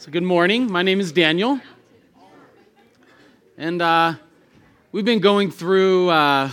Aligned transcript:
So, 0.00 0.12
good 0.12 0.22
morning. 0.22 0.70
My 0.70 0.84
name 0.84 1.00
is 1.00 1.10
Daniel. 1.10 1.60
And 3.56 3.82
uh, 3.82 4.14
we've 4.92 5.04
been 5.04 5.18
going 5.18 5.50
through 5.50 6.08
uh, 6.10 6.52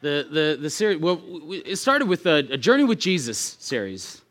the, 0.00 0.26
the, 0.30 0.58
the 0.58 0.70
series. 0.70 0.98
Well, 0.98 1.20
we, 1.44 1.58
it 1.58 1.76
started 1.76 2.08
with 2.08 2.24
a, 2.24 2.36
a, 2.50 2.56
Journey 2.56 2.84
with 2.84 2.98
Jesus 2.98 3.58
series. 3.60 4.22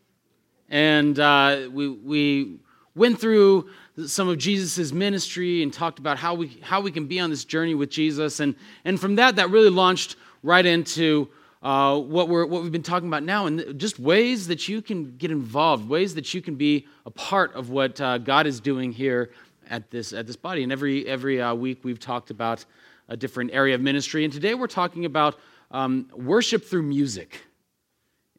And 0.68 1.20
uh, 1.20 1.70
we, 1.72 1.90
we 1.90 2.58
went 2.96 3.22
through 3.22 3.70
some 4.08 4.30
of 4.30 4.40
Jesus' 4.40 4.92
ministry 4.92 5.62
and 5.62 5.72
talked 5.72 6.00
about 6.00 6.18
how 6.18 6.34
we, 6.34 6.58
how 6.64 6.82
we 6.82 6.90
can 6.90 7.06
be 7.06 7.20
on 7.20 7.30
this 7.30 7.46
journey 7.46 7.76
with 7.76 7.92
Jesus. 7.92 8.40
And, 8.40 8.56
and 8.84 9.00
from 9.00 9.14
that, 9.18 9.36
that 9.36 9.52
really 9.52 9.70
launched 9.70 10.16
right 10.42 10.66
into 10.66 11.30
uh, 11.66 12.00
what, 12.00 12.30
we're, 12.30 12.46
what 12.46 12.62
we've 12.62 12.72
been 12.72 12.84
talking 12.84 13.08
about 13.08 13.24
now, 13.24 13.48
and 13.48 13.80
just 13.80 14.00
ways 14.00 14.46
that 14.46 14.68
you 14.70 14.84
can 14.84 15.18
get 15.18 15.32
involved, 15.32 15.90
ways 15.90 16.14
that 16.14 16.32
you 16.32 16.40
can 16.40 16.54
be 16.54 16.86
a 17.08 17.10
part 17.10 17.56
of 17.56 17.72
what 17.72 18.00
uh, 18.00 18.20
God 18.20 18.46
is 18.46 18.60
doing 18.60 18.92
here 18.92 19.32
at 19.68 19.90
this, 19.90 20.14
at 20.14 20.28
this 20.28 20.36
body. 20.36 20.62
And 20.62 20.72
every, 20.72 21.08
every 21.08 21.42
uh, 21.42 21.56
week 21.56 21.80
we've 21.82 22.00
talked 22.00 22.30
about 22.30 22.64
a 23.10 23.18
different 23.18 23.50
area 23.52 23.74
of 23.74 23.82
ministry. 23.82 24.24
And 24.24 24.32
today 24.32 24.54
we're 24.54 24.68
talking 24.68 25.06
about 25.06 25.40
um, 25.72 26.08
worship 26.14 26.64
through 26.64 26.84
music, 26.84 27.42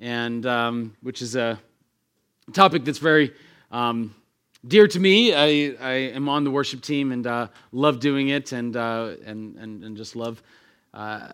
and 0.00 0.46
um, 0.46 0.96
which 1.02 1.20
is 1.20 1.34
a 1.34 1.58
topic 2.52 2.84
that's 2.84 3.00
very 3.00 3.34
um, 3.72 4.14
dear 4.64 4.86
to 4.86 5.00
me. 5.00 5.34
I, 5.34 5.74
I, 5.80 5.92
am 6.14 6.28
on 6.28 6.44
the 6.44 6.52
worship 6.52 6.80
team 6.80 7.10
and 7.10 7.26
uh, 7.26 7.48
love 7.72 7.98
doing 7.98 8.28
it, 8.28 8.52
and, 8.52 8.76
uh, 8.76 9.14
and, 9.24 9.56
and, 9.56 9.82
and 9.82 9.96
just 9.96 10.14
love 10.14 10.40
uh, 10.94 11.32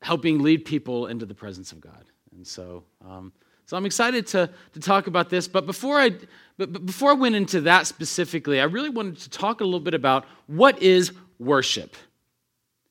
helping 0.00 0.42
lead 0.42 0.64
people 0.64 1.06
into 1.06 1.26
the 1.26 1.34
presence 1.34 1.72
of 1.72 1.80
God. 1.80 2.04
And 2.34 2.46
so, 2.46 2.84
um, 3.04 3.32
so 3.66 3.76
I'm 3.76 3.84
excited 3.84 4.26
to, 4.28 4.48
to 4.72 4.80
talk 4.80 5.06
about 5.08 5.28
this. 5.28 5.48
But 5.48 5.66
before 5.66 5.98
I, 5.98 6.10
but, 6.56 6.72
but 6.72 6.86
before 6.86 7.10
I 7.10 7.14
went 7.14 7.34
into 7.34 7.60
that 7.62 7.86
specifically, 7.86 8.60
I 8.60 8.64
really 8.64 8.90
wanted 8.90 9.18
to 9.18 9.30
talk 9.30 9.60
a 9.60 9.64
little 9.64 9.80
bit 9.80 9.94
about 9.94 10.24
what 10.46 10.80
is 10.82 11.12
worship. 11.38 11.96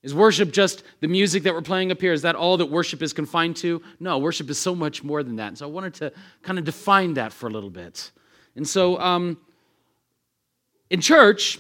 Is 0.04 0.14
worship 0.14 0.52
just 0.52 0.84
the 1.00 1.08
music 1.08 1.44
that 1.44 1.54
we're 1.54 1.62
playing 1.62 1.92
up 1.92 2.00
here? 2.00 2.14
Is 2.14 2.22
that 2.22 2.36
all 2.36 2.58
that 2.58 2.68
worship 2.68 3.02
is 3.02 3.12
confined 3.12 3.58
to? 3.58 3.82
No, 4.00 4.20
worship 4.20 4.50
is 4.50 4.60
so 4.60 4.76
much 4.76 5.04
more 5.04 5.24
than 5.24 5.38
that. 5.38 5.48
And 5.48 5.58
so 5.58 5.68
I 5.68 5.72
wanted 5.72 5.96
to 5.96 6.14
kind 6.44 6.60
of 6.60 6.66
define 6.66 7.16
that 7.16 7.34
for 7.34 7.48
a 7.48 7.50
little 7.50 7.70
bit. 7.70 8.12
And 8.56 8.68
so 8.68 9.00
um, 9.00 9.38
in 10.90 11.02
church, 11.02 11.60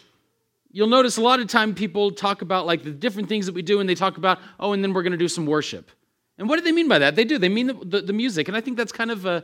you'll 0.77 0.85
notice 0.85 1.17
a 1.17 1.21
lot 1.21 1.39
of 1.39 1.47
time 1.47 1.73
people 1.73 2.11
talk 2.11 2.43
about 2.43 2.67
like 2.67 2.83
the 2.83 2.91
different 2.91 3.27
things 3.27 3.47
that 3.47 3.55
we 3.55 3.63
do 3.63 3.79
and 3.79 3.89
they 3.89 3.95
talk 3.95 4.17
about 4.17 4.37
oh 4.59 4.73
and 4.73 4.83
then 4.83 4.93
we're 4.93 5.01
going 5.01 5.11
to 5.11 5.17
do 5.17 5.27
some 5.27 5.47
worship. 5.47 5.89
And 6.37 6.47
what 6.47 6.57
do 6.59 6.61
they 6.63 6.71
mean 6.71 6.87
by 6.87 6.99
that? 6.99 7.15
They 7.15 7.25
do. 7.25 7.39
They 7.39 7.49
mean 7.49 7.65
the, 7.65 7.73
the, 7.73 8.01
the 8.01 8.13
music. 8.13 8.47
And 8.47 8.55
i 8.55 8.61
think 8.61 8.77
that's 8.77 8.91
kind 8.91 9.09
of 9.09 9.25
uh, 9.25 9.41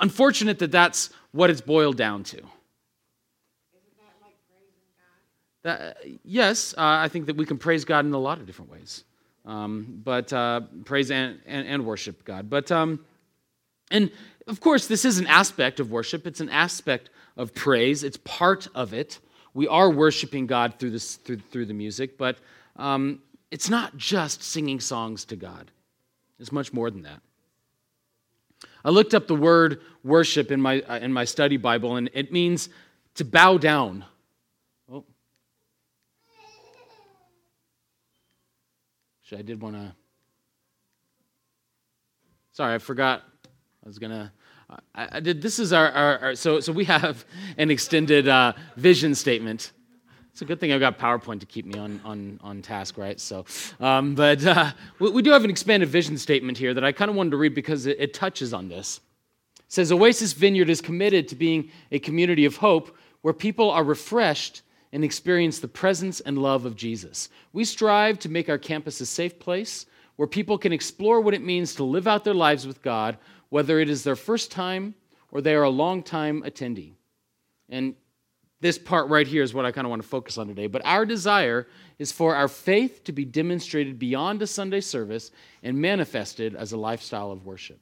unfortunate 0.00 0.58
that 0.58 0.72
that's 0.72 1.10
what 1.30 1.48
it's 1.48 1.60
boiled 1.60 1.96
down 1.96 2.24
to. 2.24 2.42
That, 5.62 5.80
uh, 5.80 5.92
yes 6.24 6.72
uh, 6.74 7.06
i 7.06 7.08
think 7.08 7.26
that 7.26 7.36
we 7.36 7.44
can 7.44 7.58
praise 7.58 7.84
god 7.84 8.04
in 8.04 8.12
a 8.12 8.18
lot 8.18 8.38
of 8.38 8.46
different 8.46 8.70
ways. 8.72 9.04
Um, 9.44 10.00
but 10.04 10.32
uh, 10.32 10.62
praise 10.84 11.10
and, 11.12 11.38
and, 11.46 11.68
and, 11.68 11.86
worship 11.86 12.24
god. 12.24 12.50
But 12.50 12.72
um, 12.72 13.04
and 13.92 14.10
of 14.48 14.58
course 14.58 14.88
this 14.88 15.04
is 15.04 15.18
an 15.20 15.28
aspect 15.28 15.78
of 15.78 15.92
worship. 15.92 16.26
It's 16.26 16.40
an 16.40 16.48
aspect 16.48 17.10
of 17.36 17.54
praise. 17.54 18.02
It's 18.02 18.18
part 18.24 18.66
of 18.74 18.92
it 18.92 19.20
we 19.54 19.66
are 19.66 19.90
worshiping 19.90 20.46
God 20.46 20.74
through, 20.78 20.90
this, 20.90 21.16
through, 21.16 21.38
through 21.50 21.66
the 21.66 21.74
music, 21.74 22.18
but 22.18 22.38
um, 22.76 23.20
it's 23.50 23.70
not 23.70 23.96
just 23.96 24.42
singing 24.42 24.80
songs 24.80 25.24
to 25.26 25.36
God, 25.36 25.70
it's 26.38 26.52
much 26.52 26.72
more 26.72 26.90
than 26.90 27.02
that. 27.02 27.20
I 28.84 28.90
looked 28.90 29.14
up 29.14 29.26
the 29.26 29.34
word 29.34 29.80
worship 30.04 30.50
in 30.50 30.60
my, 30.60 30.80
uh, 30.82 30.98
in 30.98 31.12
my 31.12 31.24
study 31.24 31.56
Bible, 31.56 31.96
and 31.96 32.10
it 32.14 32.32
means 32.32 32.68
to 33.14 33.24
bow 33.24 33.58
down. 33.58 34.04
Oh. 34.90 35.04
I 39.36 39.42
did 39.42 39.60
want 39.60 39.74
to. 39.74 39.94
Sorry, 42.52 42.74
I 42.74 42.78
forgot. 42.78 43.24
I 43.84 43.86
was 43.88 43.98
going 43.98 44.12
to. 44.12 44.32
I, 44.70 44.78
I 44.94 45.20
did. 45.20 45.40
This 45.42 45.58
is 45.58 45.72
our, 45.72 45.90
our, 45.90 46.18
our, 46.18 46.34
so 46.34 46.60
so 46.60 46.72
we 46.72 46.84
have 46.84 47.24
an 47.56 47.70
extended 47.70 48.28
uh, 48.28 48.52
vision 48.76 49.14
statement. 49.14 49.72
It's 50.30 50.42
a 50.42 50.44
good 50.44 50.60
thing 50.60 50.72
I've 50.72 50.80
got 50.80 50.98
PowerPoint 50.98 51.40
to 51.40 51.46
keep 51.46 51.66
me 51.66 51.78
on 51.78 52.00
on, 52.04 52.40
on 52.42 52.62
task, 52.62 52.98
right? 52.98 53.18
So, 53.18 53.44
um, 53.80 54.14
but 54.14 54.44
uh, 54.44 54.72
we, 54.98 55.10
we, 55.10 55.22
do 55.22 55.30
have 55.30 55.44
an 55.44 55.50
expanded 55.50 55.88
vision 55.88 56.18
statement 56.18 56.58
here 56.58 56.74
that 56.74 56.84
I 56.84 56.92
kind 56.92 57.10
of 57.10 57.16
wanted 57.16 57.30
to 57.30 57.38
read 57.38 57.54
because 57.54 57.86
it, 57.86 57.96
it 57.98 58.14
touches 58.14 58.52
on 58.52 58.68
this. 58.68 59.00
It 59.58 59.64
says 59.68 59.90
Oasis 59.90 60.32
Vineyard 60.34 60.70
is 60.70 60.80
committed 60.80 61.28
to 61.28 61.34
being 61.34 61.70
a 61.90 61.98
community 61.98 62.44
of 62.44 62.56
hope 62.56 62.96
where 63.22 63.34
people 63.34 63.70
are 63.70 63.84
refreshed 63.84 64.62
and 64.92 65.04
experience 65.04 65.58
the 65.58 65.68
presence 65.68 66.20
and 66.20 66.38
love 66.38 66.64
of 66.64 66.76
Jesus. 66.76 67.28
We 67.52 67.64
strive 67.64 68.18
to 68.20 68.28
make 68.28 68.48
our 68.48 68.58
campus 68.58 69.00
a 69.00 69.06
safe 69.06 69.38
place 69.38 69.86
where 70.16 70.28
people 70.28 70.58
can 70.58 70.72
explore 70.72 71.20
what 71.20 71.34
it 71.34 71.42
means 71.42 71.74
to 71.74 71.84
live 71.84 72.08
out 72.08 72.24
their 72.24 72.34
lives 72.34 72.66
with 72.66 72.82
God 72.82 73.18
whether 73.50 73.80
it 73.80 73.88
is 73.88 74.04
their 74.04 74.16
first 74.16 74.50
time 74.50 74.94
or 75.30 75.40
they 75.40 75.54
are 75.54 75.62
a 75.62 75.70
long 75.70 76.02
time 76.02 76.42
attendee. 76.42 76.92
And 77.68 77.94
this 78.60 78.78
part 78.78 79.08
right 79.08 79.26
here 79.26 79.42
is 79.42 79.54
what 79.54 79.64
I 79.64 79.72
kind 79.72 79.86
of 79.86 79.90
want 79.90 80.02
to 80.02 80.08
focus 80.08 80.36
on 80.36 80.48
today. 80.48 80.66
But 80.66 80.82
our 80.84 81.06
desire 81.06 81.68
is 81.98 82.10
for 82.10 82.34
our 82.34 82.48
faith 82.48 83.04
to 83.04 83.12
be 83.12 83.24
demonstrated 83.24 83.98
beyond 83.98 84.42
a 84.42 84.46
Sunday 84.46 84.80
service 84.80 85.30
and 85.62 85.78
manifested 85.78 86.56
as 86.56 86.72
a 86.72 86.76
lifestyle 86.76 87.30
of 87.30 87.46
worship. 87.46 87.78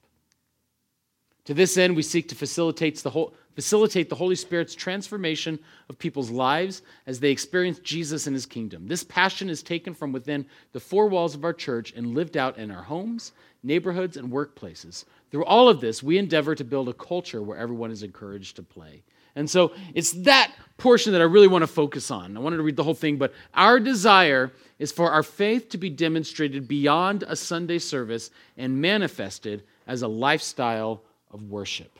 To 1.46 1.54
this 1.54 1.78
end, 1.78 1.96
we 1.96 2.02
seek 2.02 2.28
to 2.28 2.34
facilitate 2.34 2.98
the, 2.98 3.10
whole, 3.10 3.32
facilitate 3.56 4.10
the 4.10 4.14
Holy 4.14 4.36
Spirit's 4.36 4.74
transformation 4.74 5.58
of 5.88 5.98
people's 5.98 6.30
lives 6.30 6.82
as 7.06 7.18
they 7.18 7.30
experience 7.30 7.78
Jesus 7.78 8.26
and 8.26 8.36
his 8.36 8.44
kingdom. 8.44 8.86
This 8.86 9.02
passion 9.02 9.48
is 9.48 9.62
taken 9.62 9.94
from 9.94 10.12
within 10.12 10.44
the 10.72 10.80
four 10.80 11.08
walls 11.08 11.34
of 11.34 11.42
our 11.42 11.54
church 11.54 11.94
and 11.96 12.14
lived 12.14 12.36
out 12.36 12.58
in 12.58 12.70
our 12.70 12.82
homes, 12.82 13.32
neighborhoods, 13.62 14.18
and 14.18 14.30
workplaces. 14.30 15.06
Through 15.30 15.46
all 15.46 15.70
of 15.70 15.80
this, 15.80 16.02
we 16.02 16.18
endeavor 16.18 16.54
to 16.54 16.64
build 16.64 16.90
a 16.90 16.92
culture 16.92 17.42
where 17.42 17.56
everyone 17.56 17.90
is 17.90 18.02
encouraged 18.02 18.56
to 18.56 18.62
play. 18.62 19.02
And 19.36 19.48
so 19.48 19.72
it's 19.94 20.12
that 20.12 20.52
portion 20.76 21.12
that 21.12 21.22
I 21.22 21.24
really 21.24 21.48
want 21.48 21.62
to 21.62 21.66
focus 21.66 22.10
on. 22.10 22.36
I 22.36 22.40
wanted 22.40 22.58
to 22.58 22.62
read 22.62 22.76
the 22.76 22.84
whole 22.84 22.94
thing, 22.94 23.16
but 23.16 23.32
our 23.54 23.80
desire 23.80 24.52
is 24.78 24.92
for 24.92 25.10
our 25.10 25.22
faith 25.22 25.70
to 25.70 25.78
be 25.78 25.88
demonstrated 25.88 26.68
beyond 26.68 27.24
a 27.26 27.36
Sunday 27.36 27.78
service 27.78 28.30
and 28.58 28.80
manifested 28.80 29.62
as 29.86 30.02
a 30.02 30.08
lifestyle 30.08 31.02
of 31.30 31.44
worship. 31.44 31.98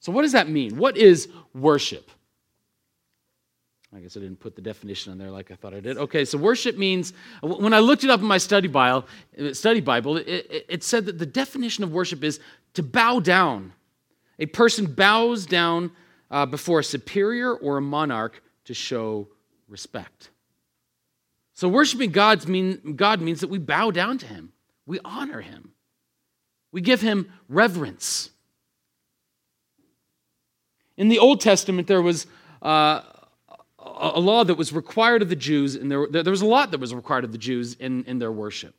So, 0.00 0.12
what 0.12 0.22
does 0.22 0.32
that 0.32 0.48
mean? 0.48 0.76
What 0.76 0.96
is 0.96 1.28
worship? 1.54 2.10
I 3.94 4.00
guess 4.00 4.16
I 4.16 4.20
didn't 4.20 4.38
put 4.38 4.54
the 4.54 4.60
definition 4.60 5.12
on 5.12 5.18
there 5.18 5.30
like 5.30 5.50
I 5.50 5.54
thought 5.54 5.72
I 5.72 5.80
did. 5.80 5.96
Okay, 5.96 6.24
so 6.26 6.36
worship 6.36 6.76
means, 6.76 7.14
when 7.42 7.72
I 7.72 7.78
looked 7.78 8.04
it 8.04 8.10
up 8.10 8.20
in 8.20 8.26
my 8.26 8.36
study 8.36 8.68
Bible, 8.68 9.06
study 9.52 9.80
Bible 9.80 10.18
it, 10.18 10.66
it, 10.68 10.84
said 10.84 11.06
that 11.06 11.18
the 11.18 11.24
definition 11.24 11.84
of 11.84 11.92
worship 11.92 12.22
is 12.22 12.38
to 12.74 12.82
bow 12.82 13.18
down. 13.18 13.72
A 14.38 14.46
person 14.46 14.92
bows 14.92 15.46
down 15.46 15.90
uh, 16.30 16.44
before 16.44 16.80
a 16.80 16.84
superior 16.84 17.54
or 17.54 17.78
a 17.78 17.82
monarch 17.82 18.42
to 18.66 18.74
show 18.74 19.28
respect. 19.68 20.30
So 21.54 21.66
worshiping 21.66 22.10
God's 22.10 22.46
mean, 22.46 22.94
God 22.94 23.22
means 23.22 23.40
that 23.40 23.48
we 23.48 23.58
bow 23.58 23.90
down 23.90 24.18
to 24.18 24.26
Him, 24.26 24.52
we 24.84 25.00
honor 25.02 25.40
Him, 25.40 25.72
we 26.72 26.82
give 26.82 27.00
Him 27.00 27.32
reverence. 27.48 28.30
In 30.98 31.08
the 31.08 31.20
Old 31.20 31.40
Testament, 31.40 31.86
there 31.86 32.02
was 32.02 32.26
uh, 32.60 33.02
a 33.78 34.20
law 34.20 34.42
that 34.42 34.56
was 34.56 34.72
required 34.72 35.22
of 35.22 35.28
the 35.28 35.36
Jews, 35.36 35.76
and 35.76 35.90
there, 35.90 36.08
there 36.08 36.24
was 36.24 36.42
a 36.42 36.46
lot 36.46 36.72
that 36.72 36.80
was 36.80 36.92
required 36.92 37.22
of 37.24 37.30
the 37.30 37.38
Jews 37.38 37.74
in, 37.74 38.04
in 38.04 38.18
their 38.18 38.32
worship. 38.32 38.74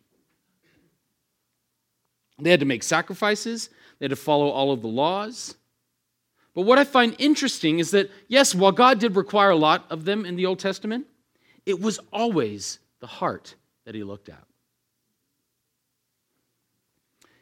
They 2.38 2.52
had 2.52 2.60
to 2.60 2.66
make 2.66 2.84
sacrifices, 2.84 3.70
they 3.98 4.06
had 4.06 4.10
to 4.12 4.18
follow 4.18 4.50
all 4.50 4.72
of 4.72 4.82
the 4.82 4.88
laws. 4.88 5.56
But 6.54 6.64
what 6.64 6.78
I 6.78 6.84
find 6.84 7.16
interesting 7.20 7.80
is 7.80 7.92
that, 7.92 8.12
yes, 8.28 8.54
while 8.54 8.74
God 8.74 9.00
did 9.00 9.16
require 9.16 9.52
a 9.52 9.56
lot 9.56 9.86
of 9.90 10.04
them 10.04 10.26
in 10.26 10.36
the 10.36 10.46
Old 10.46 10.60
Testament, 10.60 11.08
it 11.66 11.80
was 11.80 12.00
always 12.12 12.80
the 13.00 13.08
heart 13.08 13.56
that 13.86 13.96
he 13.96 14.04
looked 14.04 14.28
at. 14.28 14.44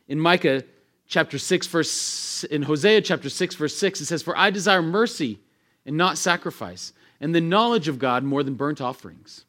In 0.07 0.19
Micah 0.19 0.63
chapter 1.07 1.38
6, 1.38 1.68
verse, 1.68 2.44
in 2.45 2.63
Hosea 2.63 3.01
chapter 3.01 3.30
6, 3.30 3.56
verse 3.56 3.75
6, 3.75 4.01
it 4.01 4.06
says, 4.06 4.21
For 4.21 4.38
I 4.38 4.50
desire 4.50 4.81
mercy 4.81 5.39
and 5.86 5.98
not 5.98 6.18
sacrifice, 6.18 6.94
and 7.19 7.33
the 7.33 7.42
knowledge 7.42 7.88
of 7.88 8.00
God 8.00 8.24
more 8.24 8.44
than 8.44 8.56
burnt 8.56 8.81
offerings. 8.81 9.45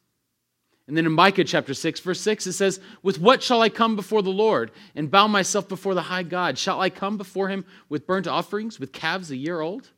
And 0.87 0.97
then 0.97 1.05
in 1.05 1.11
Micah 1.11 1.43
chapter 1.43 1.75
6, 1.75 1.99
verse 1.99 2.19
6, 2.21 2.47
it 2.47 2.53
says, 2.53 2.79
With 3.03 3.19
what 3.19 3.43
shall 3.43 3.61
I 3.61 3.69
come 3.69 3.95
before 3.95 4.23
the 4.23 4.31
Lord 4.31 4.71
and 4.95 5.11
bow 5.11 5.27
myself 5.27 5.69
before 5.69 5.93
the 5.93 6.01
high 6.01 6.23
God? 6.23 6.57
Shall 6.57 6.81
I 6.81 6.89
come 6.89 7.15
before 7.15 7.49
him 7.49 7.63
with 7.89 8.07
burnt 8.07 8.25
offerings, 8.25 8.79
with 8.79 8.91
calves 8.91 9.29
a 9.29 9.35
year 9.35 9.61
old? 9.61 9.89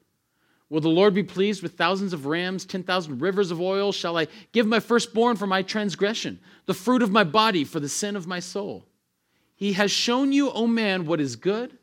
Will 0.70 0.82
the 0.82 0.90
Lord 0.90 1.14
be 1.14 1.24
pleased 1.24 1.64
with 1.64 1.74
thousands 1.74 2.12
of 2.12 2.26
rams, 2.26 2.66
10,000 2.66 3.22
rivers 3.22 3.52
of 3.52 3.62
oil? 3.62 3.92
Shall 3.92 4.18
I 4.18 4.28
give 4.52 4.66
my 4.66 4.80
firstborn 4.80 5.38
for 5.38 5.48
my 5.48 5.62
transgression, 5.62 6.40
the 6.66 6.74
fruit 6.74 7.02
of 7.02 7.12
my 7.12 7.24
body 7.24 7.64
for 7.64 7.80
the 7.80 7.90
sin 7.90 8.18
of 8.18 8.28
my 8.28 8.40
soul? 8.40 8.86
He 9.62 9.74
has 9.74 9.92
shown 9.92 10.34
you, 10.34 10.52
O 10.52 10.66
man, 10.66 11.06
what 11.06 11.22
is 11.22 11.36
good, 11.36 11.78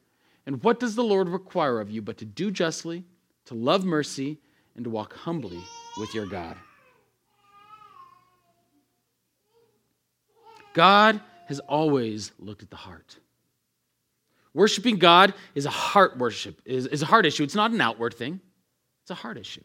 and 0.44 0.62
what 0.64 0.80
does 0.80 0.96
the 0.96 1.04
Lord 1.04 1.28
require 1.28 1.80
of 1.80 1.90
you 1.90 2.02
but 2.02 2.18
to 2.18 2.24
do 2.24 2.50
justly 2.50 3.04
to 3.48 3.54
love 3.54 3.82
mercy, 3.82 4.36
and 4.76 4.84
to 4.84 4.90
walk 4.90 5.14
humbly 5.14 5.58
with 5.96 6.14
your 6.14 6.26
God. 6.26 6.54
God 10.74 11.22
has 11.46 11.58
always 11.60 12.30
looked 12.38 12.62
at 12.62 12.68
the 12.68 12.76
heart. 12.76 13.16
Worshiping 14.52 14.98
God 14.98 15.32
is 15.54 15.64
a 15.64 15.70
heart 15.70 16.18
worship, 16.18 16.60
is, 16.66 16.86
is 16.88 17.00
a 17.00 17.06
heart 17.06 17.24
issue. 17.24 17.42
It's 17.42 17.54
not 17.54 17.70
an 17.70 17.80
outward 17.80 18.12
thing, 18.12 18.38
it's 19.02 19.10
a 19.10 19.14
heart 19.14 19.38
issue. 19.38 19.64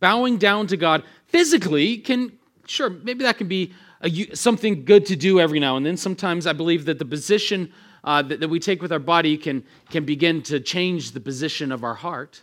Bowing 0.00 0.36
down 0.36 0.66
to 0.66 0.76
God 0.76 1.04
physically 1.26 1.98
can, 1.98 2.32
sure, 2.66 2.90
maybe 2.90 3.22
that 3.22 3.38
can 3.38 3.46
be 3.46 3.72
a, 4.02 4.34
something 4.34 4.84
good 4.84 5.06
to 5.06 5.16
do 5.16 5.40
every 5.40 5.60
now 5.60 5.76
and 5.76 5.86
then. 5.86 5.96
Sometimes 5.96 6.46
I 6.46 6.52
believe 6.52 6.84
that 6.86 6.98
the 6.98 7.04
position 7.04 7.72
uh, 8.04 8.22
that, 8.22 8.40
that 8.40 8.48
we 8.48 8.58
take 8.58 8.82
with 8.82 8.92
our 8.92 8.98
body 8.98 9.36
can, 9.36 9.64
can 9.90 10.04
begin 10.04 10.42
to 10.42 10.60
change 10.60 11.12
the 11.12 11.20
position 11.20 11.70
of 11.70 11.84
our 11.84 11.94
heart. 11.94 12.42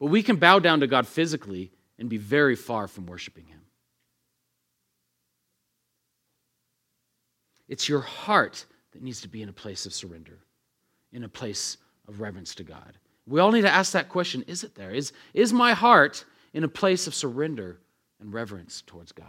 But 0.00 0.06
we 0.06 0.22
can 0.22 0.36
bow 0.36 0.58
down 0.58 0.80
to 0.80 0.86
God 0.86 1.06
physically 1.06 1.72
and 1.98 2.08
be 2.08 2.16
very 2.16 2.56
far 2.56 2.88
from 2.88 3.06
worshiping 3.06 3.46
Him. 3.46 3.60
It's 7.68 7.88
your 7.88 8.00
heart 8.00 8.64
that 8.92 9.02
needs 9.02 9.20
to 9.20 9.28
be 9.28 9.42
in 9.42 9.48
a 9.48 9.52
place 9.52 9.84
of 9.84 9.92
surrender, 9.92 10.38
in 11.12 11.24
a 11.24 11.28
place 11.28 11.76
of 12.06 12.20
reverence 12.20 12.54
to 12.54 12.62
God. 12.62 12.96
We 13.26 13.40
all 13.40 13.52
need 13.52 13.62
to 13.62 13.70
ask 13.70 13.92
that 13.92 14.08
question 14.08 14.42
is 14.46 14.64
it 14.64 14.74
there? 14.74 14.90
Is, 14.90 15.12
is 15.34 15.52
my 15.52 15.74
heart 15.74 16.24
in 16.54 16.64
a 16.64 16.68
place 16.68 17.06
of 17.06 17.14
surrender 17.14 17.78
and 18.20 18.32
reverence 18.32 18.82
towards 18.86 19.12
God? 19.12 19.26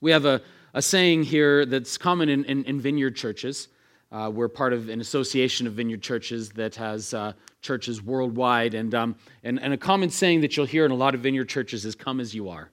We 0.00 0.10
have 0.10 0.24
a, 0.24 0.42
a 0.74 0.82
saying 0.82 1.24
here 1.24 1.64
that's 1.64 1.96
common 1.96 2.28
in, 2.28 2.44
in, 2.44 2.64
in 2.64 2.80
vineyard 2.80 3.16
churches. 3.16 3.68
Uh, 4.12 4.30
we're 4.32 4.48
part 4.48 4.72
of 4.72 4.88
an 4.88 5.00
association 5.00 5.66
of 5.66 5.72
vineyard 5.72 6.02
churches 6.02 6.50
that 6.50 6.74
has 6.76 7.12
uh, 7.12 7.32
churches 7.60 8.02
worldwide. 8.02 8.74
And, 8.74 8.94
um, 8.94 9.16
and, 9.42 9.60
and 9.60 9.72
a 9.72 9.76
common 9.76 10.10
saying 10.10 10.42
that 10.42 10.56
you'll 10.56 10.66
hear 10.66 10.84
in 10.84 10.90
a 10.90 10.96
lot 10.96 11.14
of 11.14 11.22
vineyard 11.22 11.48
churches 11.48 11.84
is 11.84 11.94
come 11.94 12.20
as 12.20 12.34
you 12.34 12.48
are. 12.48 12.70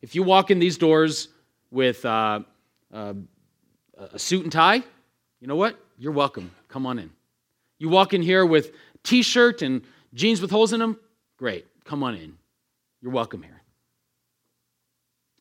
If 0.00 0.14
you 0.14 0.22
walk 0.22 0.50
in 0.50 0.58
these 0.58 0.78
doors 0.78 1.28
with 1.70 2.04
uh, 2.04 2.40
uh 2.92 3.14
a 4.12 4.18
suit 4.18 4.42
and 4.42 4.50
tie, 4.50 4.82
you 5.40 5.46
know 5.46 5.56
what? 5.56 5.78
You're 5.98 6.12
welcome. 6.12 6.50
Come 6.68 6.86
on 6.86 6.98
in. 6.98 7.10
You 7.78 7.88
walk 7.88 8.14
in 8.14 8.22
here 8.22 8.46
with 8.46 8.72
t 9.04 9.22
shirt 9.22 9.62
and 9.62 9.82
jeans 10.14 10.40
with 10.40 10.50
holes 10.50 10.72
in 10.72 10.80
them, 10.80 10.98
great. 11.36 11.66
Come 11.84 12.02
on 12.02 12.14
in. 12.14 12.34
You're 13.00 13.12
welcome 13.12 13.42
here. 13.42 13.62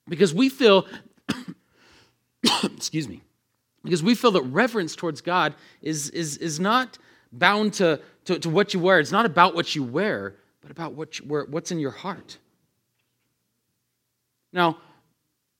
Because 0.10 0.34
we 0.34 0.50
feel, 0.50 0.88
excuse 2.63 3.08
me, 3.08 3.22
because 3.84 4.04
we 4.04 4.16
feel 4.16 4.31
that 4.31 4.44
reverence 4.44 4.96
towards 4.96 5.22
God 5.22 5.56
is, 5.81 6.10
is, 6.10 6.38
is 6.38 6.60
not 6.60 6.98
bound 7.31 7.74
to, 7.75 8.00
to, 8.25 8.40
to, 8.40 8.50
what 8.50 8.74
you 8.74 8.80
wear. 8.80 9.00
It's 9.00 9.12
not 9.12 9.25
about 9.25 9.56
what 9.56 9.75
you 9.75 9.84
wear, 9.84 10.36
but 10.62 10.72
about 10.72 10.94
what 10.94 11.19
you, 11.19 11.25
where, 11.25 11.46
what's 11.46 11.72
in 11.72 11.80
your 11.80 11.92
heart. 11.92 12.38
Now, 14.52 14.78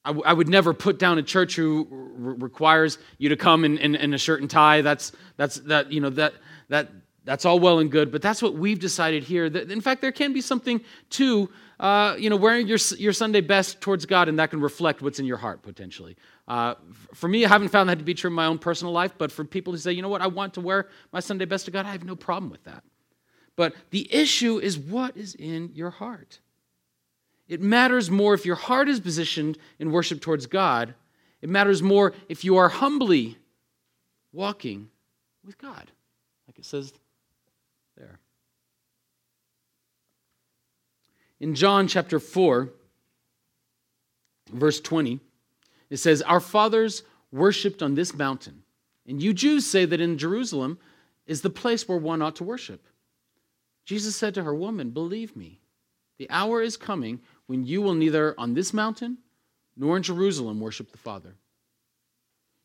I, 0.04 0.10
w- 0.10 0.24
I 0.26 0.34
would 0.34 0.50
never 0.50 0.74
put 0.74 1.00
down 1.00 1.18
a 1.18 1.24
church 1.24 1.56
who 1.56 1.88
requires 1.90 2.98
you 3.18 3.30
to 3.30 3.38
come 3.38 3.64
in, 3.64 3.78
in, 3.78 3.96
in, 3.96 4.14
a 4.14 4.18
shirt 4.18 4.42
and 4.42 4.50
tie. 4.50 4.82
That's, 4.82 5.12
that's, 5.38 5.56
that, 5.62 5.92
you 5.92 6.02
know, 6.02 6.10
that, 6.12 6.34
that, 6.70 6.90
that's 7.24 7.46
all 7.46 7.60
well 7.60 7.80
and 7.80 7.92
good, 7.92 8.12
but 8.12 8.22
that's 8.22 8.42
what 8.42 8.56
we've 8.56 8.80
decided 8.80 9.24
here. 9.24 9.46
In 9.46 9.82
fact, 9.82 10.02
there 10.02 10.12
can 10.12 10.34
be 10.34 10.42
something 10.42 10.82
to 11.12 11.50
uh, 11.82 12.16
you 12.20 12.30
know, 12.30 12.36
wearing 12.36 12.68
your, 12.68 12.78
your 13.00 13.12
Sunday 13.12 13.42
best 13.42 13.82
towards 13.82 14.06
God, 14.06 14.30
and 14.30 14.38
that 14.38 14.52
can 14.52 14.62
reflect 14.62 15.02
what's 15.02 15.20
in 15.20 15.26
your 15.26 15.38
heart 15.38 15.64
potentially. 15.64 16.16
Uh, 16.48 16.76
for 17.16 17.28
me, 17.28 17.44
I 17.44 17.50
haven't 17.50 17.70
found 17.70 17.90
that 17.90 17.98
to 17.98 18.06
be 18.06 18.14
true 18.14 18.30
in 18.30 18.36
my 18.36 18.46
own 18.46 18.60
personal 18.60 18.94
life, 18.94 19.14
but 19.18 19.32
for 19.32 19.44
people 19.44 19.74
who 19.74 19.80
say, 19.80 19.92
you 19.92 20.04
know 20.04 20.10
what, 20.10 20.22
I 20.22 20.28
want 20.28 20.54
to 20.54 20.62
wear 20.62 20.90
my 21.12 21.20
Sunday 21.20 21.46
best 21.46 21.66
to 21.66 21.72
God, 21.72 21.88
I 21.88 21.92
have 21.92 22.04
no 22.04 22.16
problem 22.16 22.52
with 22.52 22.64
that. 22.66 22.84
But 23.56 23.74
the 23.90 24.08
issue 24.14 24.60
is 24.60 24.78
what 24.78 25.18
is 25.18 25.34
in 25.34 25.72
your 25.74 25.90
heart. 25.90 26.40
It 27.48 27.62
matters 27.62 28.12
more 28.12 28.36
if 28.36 28.46
your 28.46 28.56
heart 28.56 28.88
is 28.88 29.00
positioned 29.00 29.58
in 29.80 29.92
worship 29.92 30.22
towards 30.22 30.46
God. 30.46 30.94
It 31.42 31.50
matters 31.50 31.82
more 31.82 32.14
if 32.30 32.46
you 32.46 32.58
are 32.58 32.70
humbly 32.70 33.40
walking 34.32 34.90
with 35.44 35.58
God, 35.58 35.90
like 36.48 36.60
it 36.60 36.66
says 36.66 36.94
there. 37.98 38.20
In 41.42 41.56
John 41.56 41.88
chapter 41.88 42.20
4, 42.20 42.70
verse 44.54 44.80
20, 44.80 45.20
it 45.90 45.98
says, 45.98 46.22
Our 46.22 46.40
fathers 46.40 47.02
worshiped 47.32 47.82
on 47.82 47.96
this 47.96 48.14
mountain, 48.14 48.62
and 49.08 49.20
you 49.20 49.34
Jews 49.34 49.66
say 49.66 49.86
that 49.86 50.00
in 50.00 50.20
Jerusalem 50.20 50.78
is 51.26 51.42
the 51.42 51.50
place 51.50 51.88
where 51.88 51.98
one 51.98 52.22
ought 52.22 52.36
to 52.36 52.44
worship. 52.44 52.86
Jesus 53.86 54.16
said 54.16 54.36
to 54.36 54.44
her, 54.44 54.54
Woman, 54.54 54.92
believe 54.92 55.36
me, 55.36 55.60
the 56.20 56.30
hour 56.30 56.62
is 56.62 56.78
coming 56.78 57.20
when 57.48 57.66
you 57.66 57.82
will 57.82 57.96
neither 57.96 58.36
on 58.38 58.54
this 58.54 58.72
mountain 58.72 59.18
nor 59.76 59.98
in 59.98 60.04
Jerusalem 60.04 60.60
worship 60.60 60.92
the 60.92 61.00
Father. 61.00 61.34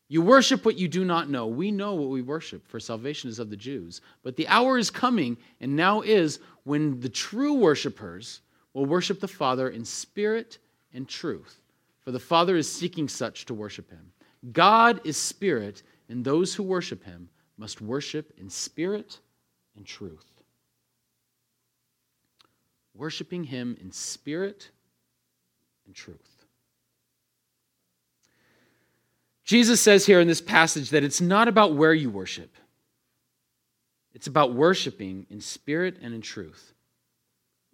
You 0.07 0.21
worship 0.21 0.65
what 0.65 0.77
you 0.77 0.87
do 0.87 1.03
not 1.03 1.31
know. 1.31 1.47
We 1.47 1.71
know 1.71 1.95
what 1.95 2.09
we 2.09 2.21
worship, 2.21 2.67
for 2.67 2.79
salvation 2.79 3.27
is 3.27 3.39
of 3.39 3.49
the 3.49 3.57
Jews. 3.57 4.01
But 4.21 4.35
the 4.35 4.47
hour 4.47 4.77
is 4.77 4.91
coming, 4.91 5.35
and 5.59 5.75
now 5.75 6.01
is, 6.01 6.39
when 6.63 6.99
the 6.99 7.09
true 7.09 7.55
worshipers 7.55 8.41
will 8.77 8.85
worship 8.85 9.19
the 9.19 9.27
Father 9.27 9.69
in 9.69 9.83
spirit 9.83 10.59
and 10.93 11.09
truth, 11.09 11.63
for 11.99 12.11
the 12.11 12.19
Father 12.19 12.55
is 12.55 12.71
seeking 12.71 13.07
such 13.07 13.43
to 13.45 13.55
worship 13.55 13.89
him. 13.89 14.11
God 14.51 15.01
is 15.03 15.17
spirit, 15.17 15.81
and 16.09 16.23
those 16.23 16.53
who 16.53 16.61
worship 16.61 17.03
him 17.03 17.27
must 17.57 17.81
worship 17.81 18.31
in 18.37 18.51
spirit 18.51 19.19
and 19.75 19.83
truth. 19.83 20.27
Worshiping 22.93 23.45
him 23.45 23.75
in 23.81 23.91
spirit 23.91 24.69
and 25.87 25.95
truth. 25.95 26.45
Jesus 29.43 29.81
says 29.81 30.05
here 30.05 30.19
in 30.19 30.27
this 30.27 30.41
passage 30.41 30.91
that 30.91 31.03
it's 31.03 31.19
not 31.19 31.47
about 31.47 31.73
where 31.73 31.95
you 31.95 32.11
worship. 32.11 32.53
It's 34.13 34.27
about 34.27 34.53
worshiping 34.53 35.25
in 35.31 35.41
spirit 35.41 35.97
and 35.99 36.13
in 36.13 36.21
truth. 36.21 36.75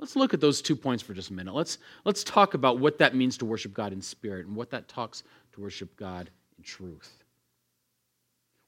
Let's 0.03 0.17
look 0.17 0.33
at 0.33 0.41
those 0.41 0.61
two 0.61 0.75
points 0.75 1.01
for 1.01 1.13
just 1.13 1.29
a 1.29 1.33
minute. 1.33 1.55
Let's, 1.55 1.77
let's 2.03 2.25
talk 2.25 2.55
about 2.55 2.77
what 2.77 2.97
that 2.97 3.15
means 3.15 3.37
to 3.37 3.45
worship 3.45 3.73
God 3.73 3.93
in 3.93 4.01
spirit 4.01 4.45
and 4.45 4.53
what 4.53 4.71
that 4.71 4.89
talks 4.89 5.23
to 5.53 5.61
worship 5.61 5.95
God 5.95 6.29
in 6.57 6.63
truth. 6.65 7.23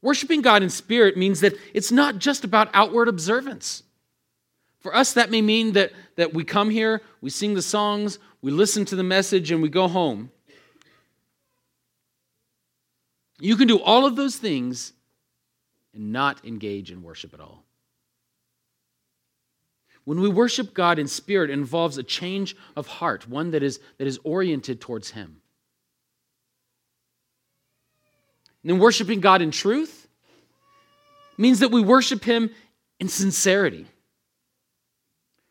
Worshiping 0.01 0.41
God 0.41 0.63
in 0.63 0.69
spirit 0.69 1.17
means 1.17 1.41
that 1.41 1.51
it's 1.73 1.91
not 1.91 2.19
just 2.19 2.45
about 2.45 2.69
outward 2.73 3.09
observance. 3.09 3.83
For 4.79 4.95
us, 4.95 5.11
that 5.11 5.29
may 5.29 5.41
mean 5.41 5.73
that, 5.73 5.91
that 6.15 6.33
we 6.33 6.45
come 6.45 6.69
here, 6.69 7.01
we 7.19 7.29
sing 7.29 7.53
the 7.53 7.61
songs, 7.61 8.17
we 8.41 8.51
listen 8.53 8.85
to 8.85 8.95
the 8.95 9.03
message, 9.03 9.51
and 9.51 9.61
we 9.61 9.67
go 9.67 9.89
home. 9.89 10.31
You 13.41 13.57
can 13.57 13.67
do 13.67 13.81
all 13.81 14.05
of 14.05 14.15
those 14.15 14.37
things 14.37 14.93
and 15.93 16.13
not 16.13 16.45
engage 16.45 16.91
in 16.91 17.03
worship 17.03 17.33
at 17.33 17.41
all. 17.41 17.64
When 20.05 20.21
we 20.21 20.29
worship 20.29 20.73
God 20.73 20.99
in 20.99 21.07
spirit, 21.07 21.49
it 21.49 21.53
involves 21.53 21.97
a 21.97 22.03
change 22.03 22.55
of 22.75 22.87
heart, 22.87 23.27
one 23.27 23.51
that 23.51 23.63
is, 23.63 23.79
that 23.97 24.07
is 24.07 24.19
oriented 24.23 24.79
towards 24.79 25.11
Him. 25.11 25.41
And 28.63 28.71
then 28.71 28.79
worshiping 28.79 29.19
God 29.19 29.41
in 29.41 29.51
truth 29.51 30.07
means 31.37 31.59
that 31.59 31.71
we 31.71 31.81
worship 31.81 32.23
Him 32.23 32.51
in 32.99 33.09
sincerity. 33.09 33.87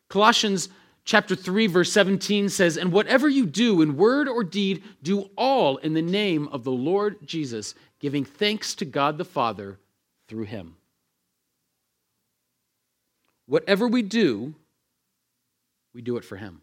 Colossians 0.07 0.69
chapter 1.03 1.35
3 1.35 1.67
verse 1.67 1.91
17 1.91 2.47
says, 2.49 2.77
"And 2.77 2.91
whatever 2.91 3.27
you 3.27 3.45
do 3.45 3.81
in 3.81 3.97
word 3.97 4.27
or 4.27 4.43
deed, 4.43 4.83
do 5.03 5.29
all 5.35 5.77
in 5.77 5.93
the 5.93 6.01
name 6.01 6.47
of 6.47 6.63
the 6.63 6.71
Lord 6.71 7.27
Jesus, 7.27 7.75
giving 7.99 8.23
thanks 8.23 8.73
to 8.75 8.85
God 8.85 9.17
the 9.17 9.25
Father 9.25 9.79
through 10.27 10.45
him." 10.45 10.77
Whatever 13.47 13.87
we 13.87 14.01
do, 14.01 14.55
we 15.93 16.01
do 16.01 16.17
it 16.17 16.25
for 16.25 16.35
Him. 16.35 16.61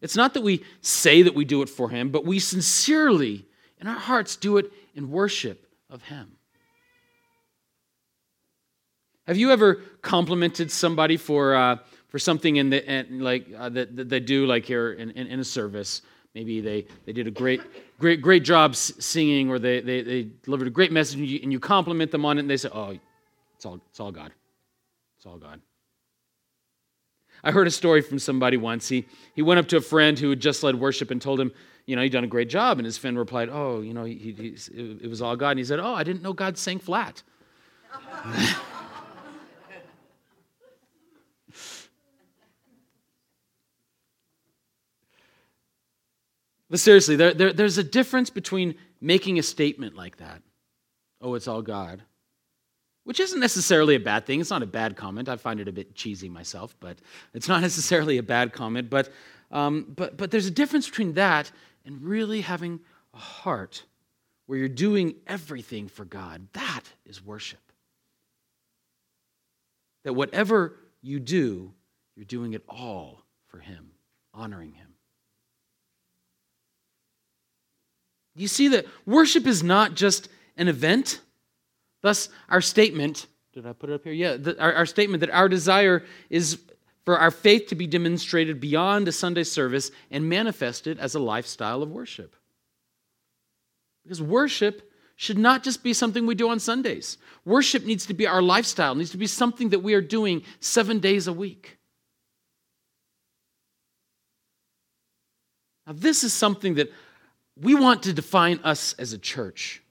It's 0.00 0.16
not 0.16 0.34
that 0.34 0.42
we 0.42 0.64
say 0.80 1.22
that 1.22 1.34
we 1.34 1.44
do 1.44 1.62
it 1.62 1.68
for 1.68 1.88
Him, 1.88 2.10
but 2.10 2.24
we 2.24 2.38
sincerely, 2.38 3.46
in 3.80 3.86
our 3.86 3.98
hearts, 3.98 4.36
do 4.36 4.58
it 4.58 4.72
in 4.94 5.10
worship 5.10 5.66
of 5.88 6.02
Him. 6.02 6.32
Have 9.26 9.36
you 9.36 9.52
ever 9.52 9.76
complimented 10.02 10.70
somebody 10.70 11.16
for, 11.16 11.54
uh, 11.54 11.76
for 12.08 12.18
something 12.18 12.56
in 12.56 12.70
the, 12.70 13.06
like, 13.10 13.46
uh, 13.56 13.68
that, 13.68 13.96
that 13.96 14.08
they 14.08 14.18
do, 14.18 14.46
like 14.46 14.64
here 14.64 14.92
in, 14.92 15.12
in, 15.12 15.28
in, 15.28 15.38
a 15.38 15.44
service? 15.44 16.02
Maybe 16.34 16.60
they, 16.60 16.86
they 17.06 17.12
did 17.12 17.28
a 17.28 17.30
great, 17.30 17.60
great, 18.00 18.20
great 18.20 18.42
job 18.42 18.74
singing, 18.74 19.48
or 19.48 19.60
they, 19.60 19.80
they, 19.80 20.02
they 20.02 20.28
delivered 20.42 20.66
a 20.66 20.70
great 20.70 20.90
message, 20.90 21.20
and 21.20 21.28
you, 21.28 21.38
and 21.44 21.52
you 21.52 21.60
compliment 21.60 22.10
them 22.10 22.24
on 22.24 22.38
it, 22.38 22.40
and 22.40 22.50
they 22.50 22.56
say, 22.56 22.70
Oh, 22.72 22.98
it's 23.54 23.64
all, 23.64 23.80
it's 23.90 24.00
all 24.00 24.10
God. 24.10 24.32
It's 25.22 25.26
all 25.28 25.38
God. 25.38 25.60
I 27.44 27.52
heard 27.52 27.68
a 27.68 27.70
story 27.70 28.02
from 28.02 28.18
somebody 28.18 28.56
once. 28.56 28.88
He, 28.88 29.06
he 29.36 29.42
went 29.42 29.60
up 29.60 29.68
to 29.68 29.76
a 29.76 29.80
friend 29.80 30.18
who 30.18 30.30
had 30.30 30.40
just 30.40 30.64
led 30.64 30.74
worship 30.74 31.12
and 31.12 31.22
told 31.22 31.38
him, 31.38 31.52
you 31.86 31.94
know, 31.94 32.02
he'd 32.02 32.10
done 32.10 32.24
a 32.24 32.26
great 32.26 32.48
job. 32.48 32.80
And 32.80 32.84
his 32.84 32.98
friend 32.98 33.16
replied, 33.16 33.48
oh, 33.48 33.82
you 33.82 33.94
know, 33.94 34.02
he, 34.02 34.16
he, 34.16 34.56
it 35.00 35.08
was 35.08 35.22
all 35.22 35.36
God. 35.36 35.50
And 35.50 35.58
he 35.60 35.64
said, 35.64 35.78
oh, 35.78 35.94
I 35.94 36.02
didn't 36.02 36.22
know 36.22 36.32
God 36.32 36.58
sang 36.58 36.80
flat. 36.80 37.22
But 46.68 46.80
seriously, 46.80 47.16
there, 47.16 47.34
there, 47.34 47.52
there's 47.52 47.76
a 47.76 47.84
difference 47.84 48.30
between 48.30 48.76
making 48.98 49.38
a 49.38 49.42
statement 49.42 49.94
like 49.94 50.16
that, 50.16 50.40
oh, 51.20 51.34
it's 51.34 51.46
all 51.46 51.60
God, 51.60 52.02
which 53.04 53.20
isn't 53.20 53.40
necessarily 53.40 53.94
a 53.94 54.00
bad 54.00 54.26
thing. 54.26 54.40
It's 54.40 54.50
not 54.50 54.62
a 54.62 54.66
bad 54.66 54.96
comment. 54.96 55.28
I 55.28 55.36
find 55.36 55.60
it 55.60 55.68
a 55.68 55.72
bit 55.72 55.94
cheesy 55.94 56.28
myself, 56.28 56.76
but 56.80 56.98
it's 57.34 57.48
not 57.48 57.60
necessarily 57.62 58.18
a 58.18 58.22
bad 58.22 58.52
comment. 58.52 58.90
But, 58.90 59.10
um, 59.50 59.92
but, 59.96 60.16
but 60.16 60.30
there's 60.30 60.46
a 60.46 60.50
difference 60.50 60.88
between 60.88 61.14
that 61.14 61.50
and 61.84 62.02
really 62.02 62.42
having 62.42 62.80
a 63.14 63.18
heart 63.18 63.84
where 64.46 64.58
you're 64.58 64.68
doing 64.68 65.14
everything 65.26 65.88
for 65.88 66.04
God. 66.04 66.46
That 66.52 66.82
is 67.06 67.24
worship. 67.24 67.60
That 70.04 70.14
whatever 70.14 70.76
you 71.00 71.20
do, 71.20 71.72
you're 72.16 72.24
doing 72.24 72.52
it 72.52 72.62
all 72.68 73.22
for 73.48 73.58
Him, 73.58 73.92
honoring 74.34 74.72
Him. 74.72 74.88
You 78.34 78.48
see 78.48 78.68
that 78.68 78.86
worship 79.06 79.46
is 79.46 79.62
not 79.62 79.94
just 79.94 80.28
an 80.56 80.68
event. 80.68 81.20
Thus, 82.02 82.28
our 82.48 82.60
statement, 82.60 83.26
did 83.52 83.66
I 83.66 83.72
put 83.72 83.90
it 83.90 83.94
up 83.94 84.04
here? 84.04 84.12
Yeah, 84.12 84.36
the, 84.36 84.60
our, 84.60 84.72
our 84.74 84.86
statement 84.86 85.20
that 85.20 85.30
our 85.30 85.48
desire 85.48 86.04
is 86.30 86.60
for 87.04 87.18
our 87.18 87.30
faith 87.30 87.68
to 87.68 87.74
be 87.74 87.86
demonstrated 87.86 88.60
beyond 88.60 89.08
a 89.08 89.12
Sunday 89.12 89.44
service 89.44 89.90
and 90.10 90.28
manifested 90.28 90.98
as 90.98 91.14
a 91.14 91.18
lifestyle 91.18 91.82
of 91.82 91.90
worship. 91.90 92.36
Because 94.02 94.22
worship 94.22 94.90
should 95.16 95.38
not 95.38 95.62
just 95.62 95.82
be 95.82 95.92
something 95.92 96.26
we 96.26 96.34
do 96.34 96.48
on 96.48 96.58
Sundays. 96.58 97.18
Worship 97.44 97.84
needs 97.84 98.06
to 98.06 98.14
be 98.14 98.26
our 98.26 98.42
lifestyle, 98.42 98.94
needs 98.94 99.10
to 99.10 99.16
be 99.16 99.26
something 99.26 99.68
that 99.70 99.80
we 99.80 99.94
are 99.94 100.00
doing 100.00 100.42
seven 100.60 100.98
days 100.98 101.26
a 101.26 101.32
week. 101.32 101.78
Now, 105.86 105.92
this 105.94 106.24
is 106.24 106.32
something 106.32 106.74
that 106.74 106.92
we 107.60 107.74
want 107.74 108.04
to 108.04 108.12
define 108.12 108.60
us 108.64 108.94
as 108.94 109.12
a 109.12 109.18
church. 109.18 109.81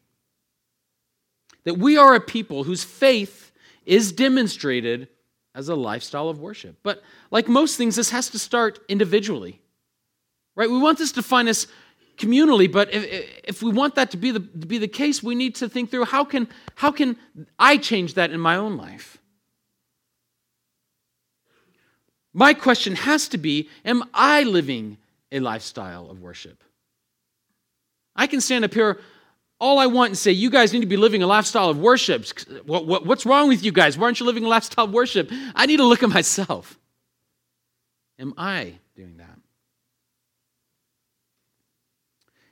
That 1.63 1.77
we 1.77 1.97
are 1.97 2.15
a 2.15 2.19
people 2.19 2.63
whose 2.63 2.83
faith 2.83 3.51
is 3.85 4.11
demonstrated 4.11 5.07
as 5.53 5.69
a 5.69 5.75
lifestyle 5.75 6.29
of 6.29 6.39
worship. 6.39 6.77
But 6.83 7.01
like 7.29 7.47
most 7.47 7.77
things, 7.77 7.95
this 7.95 8.11
has 8.11 8.29
to 8.29 8.39
start 8.39 8.79
individually. 8.87 9.61
Right? 10.55 10.69
We 10.69 10.79
want 10.79 10.97
this 10.97 11.11
to 11.11 11.21
define 11.21 11.47
us 11.47 11.67
communally, 12.17 12.71
but 12.71 12.93
if, 12.93 13.41
if 13.43 13.63
we 13.63 13.71
want 13.71 13.95
that 13.95 14.11
to 14.11 14.17
be, 14.17 14.31
the, 14.31 14.39
to 14.39 14.67
be 14.67 14.77
the 14.77 14.87
case, 14.87 15.23
we 15.23 15.35
need 15.35 15.55
to 15.55 15.67
think 15.67 15.91
through 15.91 16.05
how 16.05 16.23
can, 16.23 16.47
how 16.75 16.91
can 16.91 17.17
I 17.57 17.77
change 17.77 18.13
that 18.15 18.31
in 18.31 18.39
my 18.39 18.55
own 18.55 18.77
life? 18.77 19.17
My 22.33 22.53
question 22.53 22.95
has 22.95 23.27
to 23.29 23.37
be 23.37 23.69
Am 23.83 24.03
I 24.13 24.43
living 24.43 24.97
a 25.31 25.39
lifestyle 25.39 26.09
of 26.09 26.21
worship? 26.21 26.63
I 28.15 28.27
can 28.27 28.41
stand 28.41 28.65
up 28.65 28.73
here 28.73 28.99
all 29.61 29.77
I 29.77 29.85
want 29.85 30.09
and 30.09 30.17
say, 30.17 30.31
you 30.31 30.49
guys 30.49 30.73
need 30.73 30.79
to 30.79 30.87
be 30.87 30.97
living 30.97 31.21
a 31.21 31.27
lifestyle 31.27 31.69
of 31.69 31.77
worship. 31.77 32.25
What, 32.65 32.87
what, 32.87 33.05
what's 33.05 33.27
wrong 33.27 33.47
with 33.47 33.63
you 33.63 33.71
guys? 33.71 33.95
Why 33.97 34.05
aren't 34.05 34.19
you 34.19 34.25
living 34.25 34.43
a 34.43 34.47
lifestyle 34.47 34.85
of 34.85 34.91
worship? 34.91 35.31
I 35.55 35.67
need 35.67 35.77
to 35.77 35.85
look 35.85 36.01
at 36.01 36.09
myself. 36.09 36.79
Am 38.17 38.33
I 38.37 38.79
doing 38.95 39.17
that? 39.17 39.39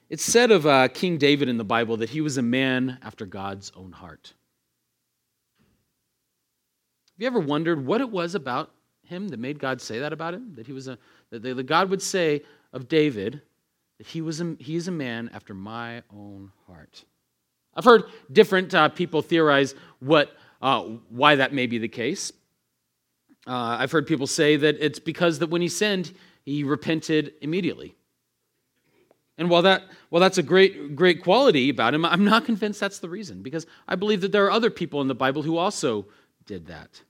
It's 0.07 0.23
said 0.23 0.51
of 0.51 0.65
uh, 0.65 0.87
King 0.87 1.17
David 1.17 1.49
in 1.49 1.57
the 1.57 1.63
Bible 1.63 1.97
that 1.97 2.09
he 2.11 2.21
was 2.21 2.37
a 2.37 2.41
man 2.41 2.99
after 3.01 3.25
God's 3.25 3.71
own 3.75 3.91
heart. 3.91 4.33
Have 7.13 7.21
you 7.21 7.27
ever 7.27 7.39
wondered 7.39 7.85
what 7.85 8.01
it 8.01 8.09
was 8.09 8.33
about 8.33 8.71
him 9.03 9.27
that 9.29 9.39
made 9.39 9.59
God 9.59 9.81
say 9.81 9.99
that 9.99 10.13
about 10.13 10.33
him? 10.35 10.53
That 10.55 10.67
he 10.67 10.73
was 10.73 10.87
a 10.87 10.97
that 11.31 11.65
God 11.65 11.89
would 11.89 12.01
say 12.01 12.43
of 12.71 12.87
David, 12.87 13.41
that 13.99 14.07
he, 14.07 14.21
was 14.21 14.41
a, 14.41 14.55
he 14.59 14.75
is 14.75 14.87
a 14.87 14.91
man 14.91 15.29
after 15.33 15.53
my 15.53 16.01
own 16.11 16.51
heart. 16.65 17.05
I've 17.75 17.85
heard 17.85 18.05
different 18.31 18.73
uh, 18.73 18.89
people 18.89 19.21
theorize 19.21 19.75
what, 19.99 20.31
uh, 20.61 20.81
why 21.09 21.35
that 21.35 21.53
may 21.53 21.67
be 21.67 21.77
the 21.77 21.87
case. 21.87 22.31
Uh, 23.45 23.77
I've 23.79 23.91
heard 23.91 24.07
people 24.07 24.25
say 24.25 24.55
that 24.55 24.77
it's 24.79 24.99
because 24.99 25.39
that 25.39 25.49
when 25.49 25.61
he 25.61 25.67
sinned, 25.67 26.13
he 26.43 26.63
repented 26.63 27.33
immediately. 27.41 27.95
And 29.37 29.49
while, 29.49 29.61
that, 29.61 29.83
while 30.09 30.19
that's 30.19 30.37
a 30.37 30.43
great, 30.43 30.95
great 30.95 31.23
quality 31.23 31.69
about 31.69 31.93
him, 31.93 32.03
I'm 32.03 32.25
not 32.25 32.43
convinced 32.43 32.79
that's 32.79 32.99
the 32.99 33.07
reason, 33.07 33.41
because 33.41 33.65
I 33.87 33.95
believe 33.95 34.21
that 34.21 34.31
there 34.31 34.45
are 34.45 34.51
other 34.51 34.69
people 34.69 34.99
in 35.01 35.07
the 35.07 35.15
Bible 35.15 35.43
who 35.43 35.57
also 35.57 36.07
did 36.45 36.67
that. 36.67 37.01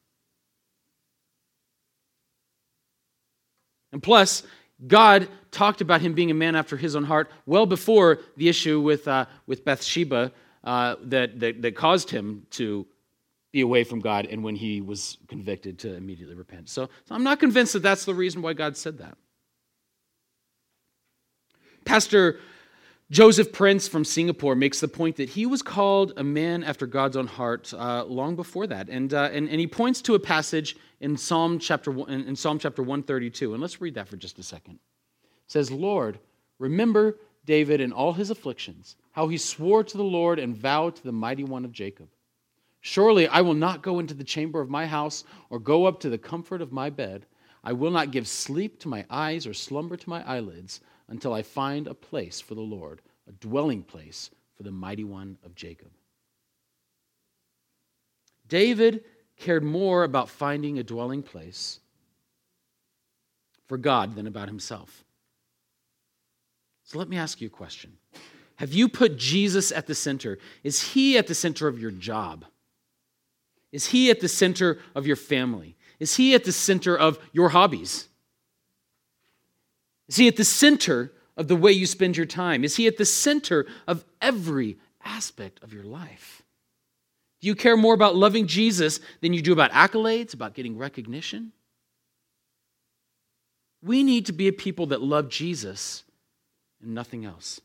And 3.91 4.03
plus, 4.03 4.43
God 4.88 5.27
talked 5.51 5.81
about 5.81 6.01
him 6.01 6.13
being 6.13 6.31
a 6.31 6.36
man 6.36 6.55
after 6.55 6.77
his 6.77 6.95
own 6.95 7.03
heart 7.03 7.29
well 7.45 7.65
before 7.65 8.19
the 8.38 8.48
issue 8.48 8.79
with, 8.79 9.07
uh, 9.07 9.25
with 9.45 9.65
Bathsheba 9.65 10.31
uh, 10.63 10.95
that, 11.03 11.39
that, 11.39 11.62
that 11.62 11.75
caused 11.75 12.09
him 12.09 12.45
to 12.51 12.86
be 13.51 13.62
away 13.62 13.83
from 13.83 14.00
God 14.00 14.25
and 14.25 14.43
when 14.43 14.55
he 14.55 14.79
was 14.79 15.17
convicted 15.27 15.79
to 15.79 15.95
immediately 15.95 16.36
repent. 16.36 16.69
So, 16.69 16.89
so 17.05 17.15
I'm 17.15 17.24
not 17.24 17.39
convinced 17.39 17.74
that 17.74 17.81
that's 17.81 18.05
the 18.05 18.13
reason 18.13 18.41
why 18.41 18.53
God 18.53 18.77
said 18.77 19.00
that. 19.00 19.17
Pastor 21.86 22.39
Joseph 23.11 23.51
Prince 23.51 23.87
from 23.87 24.05
Singapore 24.05 24.53
makes 24.53 24.79
the 24.79 24.87
point 24.87 25.15
that 25.15 25.29
he 25.29 25.47
was 25.47 25.63
called 25.63 26.13
a 26.17 26.23
man 26.23 26.63
after 26.63 26.85
God's 26.85 27.17
own 27.17 27.25
heart 27.25 27.73
uh, 27.73 28.03
long 28.03 28.35
before 28.35 28.67
that. 28.67 28.87
And, 28.87 29.11
uh, 29.11 29.31
and, 29.33 29.49
and 29.49 29.59
he 29.59 29.65
points 29.65 29.99
to 30.03 30.13
a 30.13 30.19
passage 30.19 30.75
in 30.99 31.17
Psalm, 31.17 31.57
chapter, 31.57 31.91
in 32.07 32.35
Psalm 32.35 32.59
chapter 32.59 32.83
132. 32.83 33.53
And 33.53 33.61
let's 33.61 33.81
read 33.81 33.95
that 33.95 34.07
for 34.07 34.15
just 34.15 34.37
a 34.37 34.43
second. 34.43 34.75
It 34.75 35.51
says, 35.51 35.71
Lord, 35.71 36.19
remember 36.59 37.17
David 37.45 37.81
in 37.81 37.91
all 37.91 38.13
his 38.13 38.29
afflictions, 38.29 38.95
how 39.11 39.27
he 39.27 39.39
swore 39.39 39.83
to 39.83 39.97
the 39.97 40.03
Lord 40.03 40.37
and 40.37 40.55
vowed 40.55 40.95
to 40.97 41.03
the 41.03 41.11
mighty 41.11 41.43
one 41.43 41.65
of 41.65 41.71
Jacob. 41.71 42.09
Surely 42.81 43.27
I 43.27 43.41
will 43.41 43.55
not 43.55 43.81
go 43.81 43.97
into 43.97 44.13
the 44.13 44.23
chamber 44.23 44.61
of 44.61 44.69
my 44.69 44.85
house 44.85 45.23
or 45.49 45.57
go 45.57 45.85
up 45.85 45.99
to 46.01 46.11
the 46.11 46.19
comfort 46.19 46.61
of 46.61 46.71
my 46.71 46.91
bed. 46.91 47.25
I 47.63 47.73
will 47.73 47.91
not 47.91 48.11
give 48.11 48.27
sleep 48.27 48.79
to 48.81 48.87
my 48.87 49.03
eyes 49.09 49.47
or 49.47 49.53
slumber 49.55 49.97
to 49.97 50.09
my 50.09 50.23
eyelids 50.27 50.79
until 51.09 51.33
I 51.33 51.41
find 51.41 51.87
a 51.87 51.93
place 51.93 52.39
for 52.39 52.55
the 52.55 52.61
Lord, 52.61 53.01
a 53.27 53.31
dwelling 53.33 53.83
place 53.83 54.29
for 54.55 54.63
the 54.63 54.71
mighty 54.71 55.03
one 55.03 55.37
of 55.43 55.55
Jacob. 55.55 55.89
David 58.47 59.03
cared 59.37 59.63
more 59.63 60.03
about 60.03 60.29
finding 60.29 60.79
a 60.79 60.83
dwelling 60.83 61.23
place 61.23 61.79
for 63.67 63.77
God 63.77 64.15
than 64.15 64.27
about 64.27 64.47
himself. 64.47 65.03
So 66.83 66.97
let 66.97 67.07
me 67.07 67.17
ask 67.17 67.39
you 67.39 67.47
a 67.47 67.51
question. 67.51 67.93
Have 68.55 68.73
you 68.73 68.89
put 68.89 69.15
Jesus 69.15 69.71
at 69.71 69.87
the 69.87 69.95
center? 69.95 70.37
Is 70.63 70.81
he 70.81 71.17
at 71.17 71.27
the 71.27 71.35
center 71.35 71.67
of 71.67 71.79
your 71.79 71.91
job? 71.91 72.43
Is 73.71 73.85
he 73.85 74.09
at 74.09 74.19
the 74.19 74.27
center 74.27 74.79
of 74.95 75.07
your 75.07 75.15
family? 75.15 75.77
Is 75.99 76.17
he 76.17 76.33
at 76.33 76.43
the 76.43 76.51
center 76.51 76.97
of 76.97 77.19
your 77.31 77.49
hobbies? 77.49 78.08
Is 80.09 80.17
he 80.17 80.27
at 80.27 80.35
the 80.35 80.43
center 80.43 81.13
of 81.37 81.47
the 81.47 81.55
way 81.55 81.71
you 81.71 81.85
spend 81.85 82.17
your 82.17 82.25
time? 82.25 82.63
Is 82.63 82.75
he 82.75 82.87
at 82.87 82.97
the 82.97 83.05
center 83.05 83.65
of 83.87 84.03
every 84.21 84.77
aspect 85.05 85.63
of 85.63 85.71
your 85.71 85.83
life? 85.83 86.41
Do 87.39 87.47
you 87.47 87.55
care 87.55 87.77
more 87.77 87.93
about 87.93 88.15
loving 88.15 88.47
Jesus 88.47 88.99
than 89.21 89.33
you 89.33 89.41
do 89.41 89.53
about 89.53 89.71
accolades, 89.71 90.33
about 90.33 90.55
getting 90.55 90.77
recognition? 90.77 91.53
We 93.81 94.03
need 94.03 94.25
to 94.25 94.33
be 94.33 94.49
a 94.49 94.53
people 94.53 94.87
that 94.87 95.01
love 95.01 95.29
Jesus 95.29 96.03
and 96.81 96.93
nothing 96.93 97.23
else. 97.23 97.61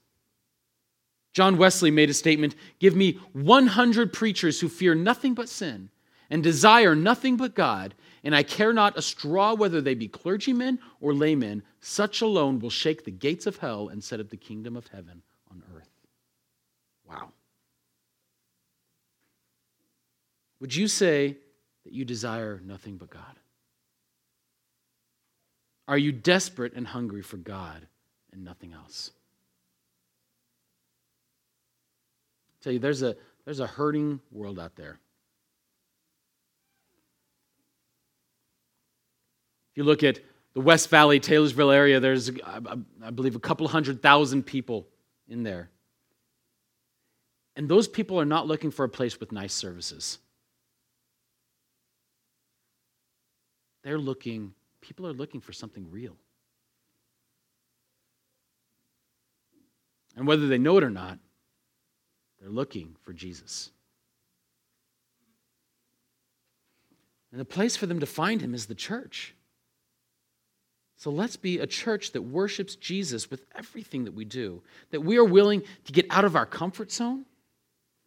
John 1.33 1.57
Wesley 1.57 1.91
made 1.91 2.11
a 2.11 2.15
statement 2.15 2.55
Give 2.79 2.95
me 2.95 3.19
100 3.33 4.13
preachers 4.13 4.61
who 4.61 4.69
fear 4.69 4.95
nothing 4.95 5.35
but 5.35 5.49
sin 5.49 5.91
and 6.31 6.43
desire 6.43 6.95
nothing 6.95 7.37
but 7.37 7.55
God, 7.55 7.95
and 8.25 8.35
I 8.35 8.43
care 8.43 8.73
not 8.73 8.99
a 8.99 9.03
straw 9.03 9.55
whether 9.55 9.83
they 9.83 9.95
be 9.95 10.09
clergymen 10.09 10.79
or 11.01 11.13
laymen, 11.13 11.63
such 11.81 12.23
alone 12.23 12.59
will 12.59 12.71
shake 12.71 13.05
the 13.05 13.11
gates 13.11 13.47
of 13.47 13.59
hell 13.59 13.89
and 13.89 14.03
set 14.03 14.19
up 14.19 14.31
the 14.31 14.37
kingdom 14.39 14.77
of 14.77 14.87
heaven 14.87 15.23
on 15.51 15.63
earth. 15.77 15.91
Wow. 17.07 17.29
Would 20.61 20.75
you 20.75 20.89
say 20.89 21.37
that 21.85 21.93
you 21.93 22.07
desire 22.07 22.63
nothing 22.65 22.97
but 22.97 23.11
God? 23.11 23.39
Are 25.87 25.99
you 25.99 26.11
desperate 26.11 26.73
and 26.73 26.87
hungry 26.87 27.21
for 27.21 27.37
God 27.37 27.87
and 28.33 28.43
nothing 28.43 28.73
else? 28.73 29.11
I 32.49 32.65
tell 32.65 32.73
you, 32.73 32.79
there's 32.79 33.03
a, 33.03 33.17
there's 33.45 33.61
a 33.61 33.67
hurting 33.67 34.21
world 34.33 34.59
out 34.59 34.77
there. 34.77 34.99
If 39.75 39.79
you 39.79 39.85
look 39.85 40.05
at 40.05 40.21
the 40.53 40.61
West 40.61 40.89
Valley, 40.89 41.19
Taylorsville 41.19 41.73
area, 41.73 41.99
there's, 41.99 42.31
uh, 42.31 42.77
I 43.03 43.11
believe, 43.11 43.35
a 43.35 43.41
couple 43.41 43.67
hundred 43.67 44.01
thousand 44.01 44.45
people 44.45 44.87
in 45.27 45.43
there. 45.43 45.69
And 47.57 47.69
those 47.69 47.89
people 47.89 48.21
are 48.21 48.25
not 48.25 48.47
looking 48.47 48.71
for 48.71 48.85
a 48.85 48.89
place 48.89 49.19
with 49.19 49.33
nice 49.33 49.53
services. 49.53 50.19
They're 53.83 53.99
looking, 53.99 54.55
people 54.81 55.09
are 55.09 55.13
looking 55.13 55.41
for 55.41 55.53
something 55.53 55.91
real. 55.91 56.17
And 60.15 60.25
whether 60.25 60.47
they 60.47 60.59
know 60.59 60.79
it 60.79 60.85
or 60.85 60.91
not, 60.91 61.19
they're 62.41 62.49
looking 62.49 62.95
for 63.03 63.13
Jesus. 63.13 63.73
And 67.33 67.41
the 67.41 67.45
place 67.45 67.75
for 67.75 67.87
them 67.87 67.99
to 67.99 68.07
find 68.07 68.41
him 68.41 68.55
is 68.55 68.67
the 68.67 68.77
church. 68.77 69.35
So 70.97 71.11
let's 71.11 71.37
be 71.37 71.59
a 71.59 71.67
church 71.67 72.13
that 72.13 72.23
worships 72.23 72.77
Jesus 72.77 73.31
with 73.31 73.45
everything 73.55 74.05
that 74.05 74.15
we 74.15 74.25
do, 74.25 74.63
that 74.91 75.01
we 75.01 75.17
are 75.17 75.25
willing 75.25 75.63
to 75.85 75.93
get 75.93 76.07
out 76.11 76.25
of 76.25 76.37
our 76.37 76.47
comfort 76.47 76.93
zone 76.93 77.27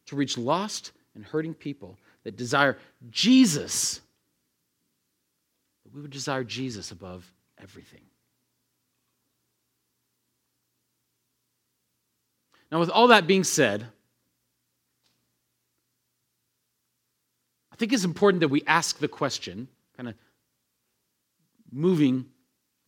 to 0.07 0.15
reach 0.15 0.37
lost 0.37 0.93
and 1.13 1.23
hurting 1.23 1.53
people 1.53 1.97
that 2.23 2.37
desire 2.37 2.77
Jesus, 3.09 4.01
that 5.83 5.93
we 5.93 6.01
would 6.01 6.11
desire 6.11 6.43
Jesus 6.43 6.91
above 6.91 7.31
everything. 7.61 8.01
Now, 12.71 12.79
with 12.79 12.89
all 12.89 13.07
that 13.07 13.27
being 13.27 13.43
said, 13.43 13.85
I 17.71 17.75
think 17.75 17.93
it's 17.93 18.03
important 18.03 18.41
that 18.41 18.47
we 18.49 18.63
ask 18.65 18.97
the 18.99 19.07
question, 19.07 19.67
kind 19.95 20.09
of 20.09 20.15
moving 21.71 22.25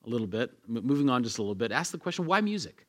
a 0.09 0.11
little 0.11 0.27
bit, 0.27 0.51
moving 0.67 1.09
on 1.09 1.23
just 1.23 1.37
a 1.37 1.41
little 1.41 1.55
bit, 1.55 1.71
ask 1.71 1.91
the 1.91 1.97
question 1.97 2.25
why 2.25 2.41
music? 2.41 2.85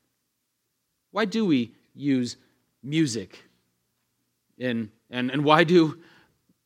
Why 1.12 1.24
do 1.24 1.44
we 1.44 1.72
use 1.94 2.36
music? 2.82 3.44
In, 4.58 4.90
and, 5.10 5.30
and 5.30 5.44
why 5.44 5.64
do 5.64 5.98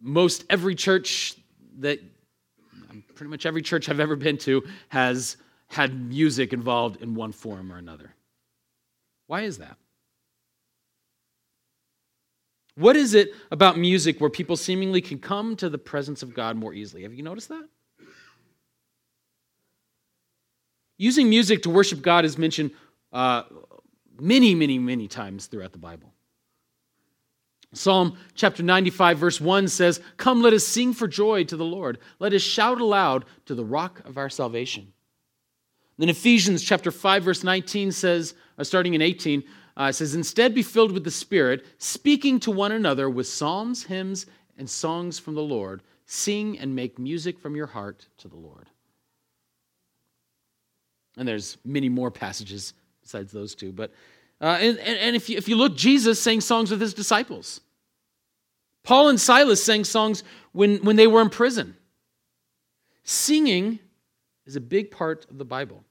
most 0.00 0.44
every 0.50 0.74
church 0.74 1.36
that, 1.78 2.00
um, 2.90 3.04
pretty 3.14 3.30
much 3.30 3.46
every 3.46 3.62
church 3.62 3.88
I've 3.88 4.00
ever 4.00 4.16
been 4.16 4.38
to, 4.38 4.64
has 4.88 5.36
had 5.66 6.08
music 6.08 6.52
involved 6.52 7.02
in 7.02 7.14
one 7.14 7.32
form 7.32 7.72
or 7.72 7.78
another? 7.78 8.14
Why 9.26 9.42
is 9.42 9.58
that? 9.58 9.76
What 12.76 12.96
is 12.96 13.14
it 13.14 13.32
about 13.50 13.78
music 13.78 14.20
where 14.20 14.30
people 14.30 14.56
seemingly 14.56 15.00
can 15.00 15.18
come 15.18 15.56
to 15.56 15.68
the 15.68 15.78
presence 15.78 16.22
of 16.22 16.34
God 16.34 16.56
more 16.56 16.74
easily? 16.74 17.02
Have 17.02 17.14
you 17.14 17.22
noticed 17.22 17.48
that? 17.48 17.68
Using 21.04 21.28
music 21.28 21.64
to 21.64 21.68
worship 21.68 22.00
God 22.00 22.24
is 22.24 22.38
mentioned 22.38 22.70
uh, 23.12 23.42
many, 24.18 24.54
many, 24.54 24.78
many 24.78 25.06
times 25.06 25.44
throughout 25.44 25.72
the 25.72 25.78
Bible. 25.78 26.14
Psalm 27.74 28.16
chapter 28.34 28.62
95, 28.62 29.18
verse 29.18 29.38
1 29.38 29.68
says, 29.68 30.00
Come, 30.16 30.40
let 30.40 30.54
us 30.54 30.66
sing 30.66 30.94
for 30.94 31.06
joy 31.06 31.44
to 31.44 31.58
the 31.58 31.64
Lord. 31.64 31.98
Let 32.20 32.32
us 32.32 32.40
shout 32.40 32.80
aloud 32.80 33.26
to 33.44 33.54
the 33.54 33.66
rock 33.66 34.00
of 34.06 34.16
our 34.16 34.30
salvation. 34.30 34.94
Then 35.98 36.08
Ephesians 36.08 36.62
chapter 36.62 36.90
5, 36.90 37.22
verse 37.22 37.44
19 37.44 37.92
says, 37.92 38.32
uh, 38.56 38.64
starting 38.64 38.94
in 38.94 39.02
18, 39.02 39.44
uh, 39.76 39.92
says, 39.92 40.14
Instead 40.14 40.54
be 40.54 40.62
filled 40.62 40.92
with 40.92 41.04
the 41.04 41.10
Spirit, 41.10 41.66
speaking 41.76 42.40
to 42.40 42.50
one 42.50 42.72
another 42.72 43.10
with 43.10 43.26
psalms, 43.26 43.82
hymns, 43.84 44.24
and 44.56 44.70
songs 44.70 45.18
from 45.18 45.34
the 45.34 45.42
Lord. 45.42 45.82
Sing 46.06 46.58
and 46.58 46.74
make 46.74 46.98
music 46.98 47.38
from 47.38 47.54
your 47.54 47.66
heart 47.66 48.06
to 48.16 48.28
the 48.28 48.36
Lord. 48.36 48.70
And 51.16 51.26
there's 51.26 51.56
many 51.64 51.88
more 51.88 52.10
passages 52.10 52.74
besides 53.02 53.32
those 53.32 53.54
two. 53.54 53.72
But 53.72 53.92
uh, 54.40 54.58
and, 54.60 54.78
and 54.78 55.16
if, 55.16 55.30
you, 55.30 55.36
if 55.36 55.48
you 55.48 55.56
look, 55.56 55.76
Jesus 55.76 56.20
sang 56.20 56.40
songs 56.40 56.70
with 56.70 56.80
his 56.80 56.92
disciples. 56.92 57.60
Paul 58.82 59.08
and 59.08 59.20
Silas 59.20 59.62
sang 59.62 59.84
songs 59.84 60.24
when, 60.52 60.84
when 60.84 60.96
they 60.96 61.06
were 61.06 61.22
in 61.22 61.30
prison. 61.30 61.76
Singing 63.04 63.78
is 64.46 64.56
a 64.56 64.60
big 64.60 64.90
part 64.90 65.26
of 65.30 65.38
the 65.38 65.44
Bible. 65.44 65.76
Have 65.76 65.84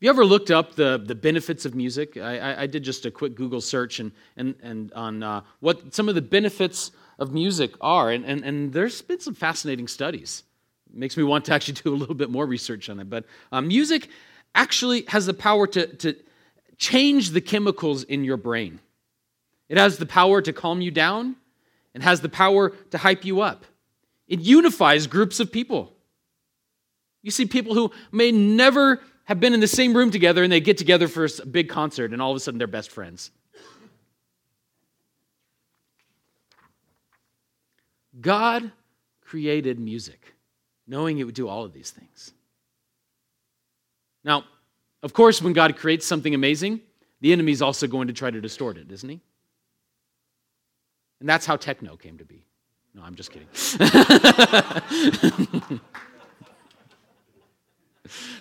you 0.00 0.10
ever 0.10 0.24
looked 0.24 0.50
up 0.50 0.74
the, 0.74 1.02
the 1.04 1.14
benefits 1.14 1.64
of 1.64 1.74
music? 1.74 2.16
I, 2.16 2.38
I, 2.38 2.62
I 2.62 2.66
did 2.66 2.82
just 2.82 3.04
a 3.04 3.10
quick 3.10 3.34
Google 3.34 3.60
search 3.60 4.00
and, 4.00 4.12
and, 4.36 4.54
and 4.62 4.92
on 4.94 5.22
uh, 5.22 5.42
what 5.60 5.94
some 5.94 6.08
of 6.08 6.14
the 6.14 6.22
benefits 6.22 6.92
of 7.18 7.32
music 7.32 7.74
are, 7.80 8.10
and, 8.10 8.24
and, 8.24 8.44
and 8.44 8.72
there's 8.72 9.02
been 9.02 9.20
some 9.20 9.34
fascinating 9.34 9.86
studies. 9.86 10.44
Makes 10.92 11.16
me 11.16 11.22
want 11.22 11.44
to 11.46 11.54
actually 11.54 11.74
do 11.84 11.94
a 11.94 11.96
little 11.96 12.14
bit 12.14 12.30
more 12.30 12.46
research 12.46 12.88
on 12.88 13.00
it. 13.00 13.08
But 13.10 13.24
um, 13.50 13.68
music 13.68 14.08
actually 14.54 15.04
has 15.08 15.26
the 15.26 15.34
power 15.34 15.66
to, 15.66 15.86
to 15.96 16.16
change 16.76 17.30
the 17.30 17.40
chemicals 17.40 18.02
in 18.04 18.24
your 18.24 18.36
brain. 18.36 18.80
It 19.68 19.78
has 19.78 19.96
the 19.96 20.06
power 20.06 20.42
to 20.42 20.52
calm 20.52 20.80
you 20.80 20.90
down 20.90 21.36
it 21.94 22.02
has 22.02 22.20
the 22.20 22.28
power 22.28 22.70
to 22.90 22.98
hype 22.98 23.24
you 23.24 23.40
up. 23.40 23.64
It 24.26 24.40
unifies 24.40 25.06
groups 25.06 25.40
of 25.40 25.52
people. 25.52 25.92
You 27.22 27.30
see 27.30 27.46
people 27.46 27.74
who 27.74 27.92
may 28.10 28.32
never 28.32 29.00
have 29.24 29.38
been 29.40 29.54
in 29.54 29.60
the 29.60 29.68
same 29.68 29.94
room 29.94 30.10
together 30.10 30.42
and 30.42 30.52
they 30.52 30.60
get 30.60 30.78
together 30.78 31.06
for 31.06 31.24
a 31.24 31.46
big 31.46 31.68
concert 31.68 32.12
and 32.12 32.20
all 32.20 32.30
of 32.30 32.36
a 32.36 32.40
sudden 32.40 32.58
they're 32.58 32.66
best 32.66 32.90
friends. 32.90 33.30
God 38.20 38.72
created 39.20 39.78
music 39.78 40.34
knowing 40.86 41.18
it 41.18 41.24
would 41.24 41.34
do 41.34 41.48
all 41.48 41.64
of 41.64 41.72
these 41.72 41.90
things. 41.90 42.32
Now, 44.24 44.44
of 45.02 45.12
course, 45.12 45.42
when 45.42 45.52
God 45.52 45.76
creates 45.76 46.06
something 46.06 46.34
amazing, 46.34 46.80
the 47.20 47.32
enemy 47.32 47.52
is 47.52 47.62
also 47.62 47.86
going 47.86 48.08
to 48.08 48.12
try 48.12 48.30
to 48.30 48.40
distort 48.40 48.76
it, 48.76 48.90
isn't 48.90 49.08
he? 49.08 49.20
And 51.20 51.28
that's 51.28 51.46
how 51.46 51.56
techno 51.56 51.96
came 51.96 52.18
to 52.18 52.24
be. 52.24 52.44
No, 52.94 53.02
I'm 53.02 53.14
just 53.14 53.30
kidding. 53.30 53.48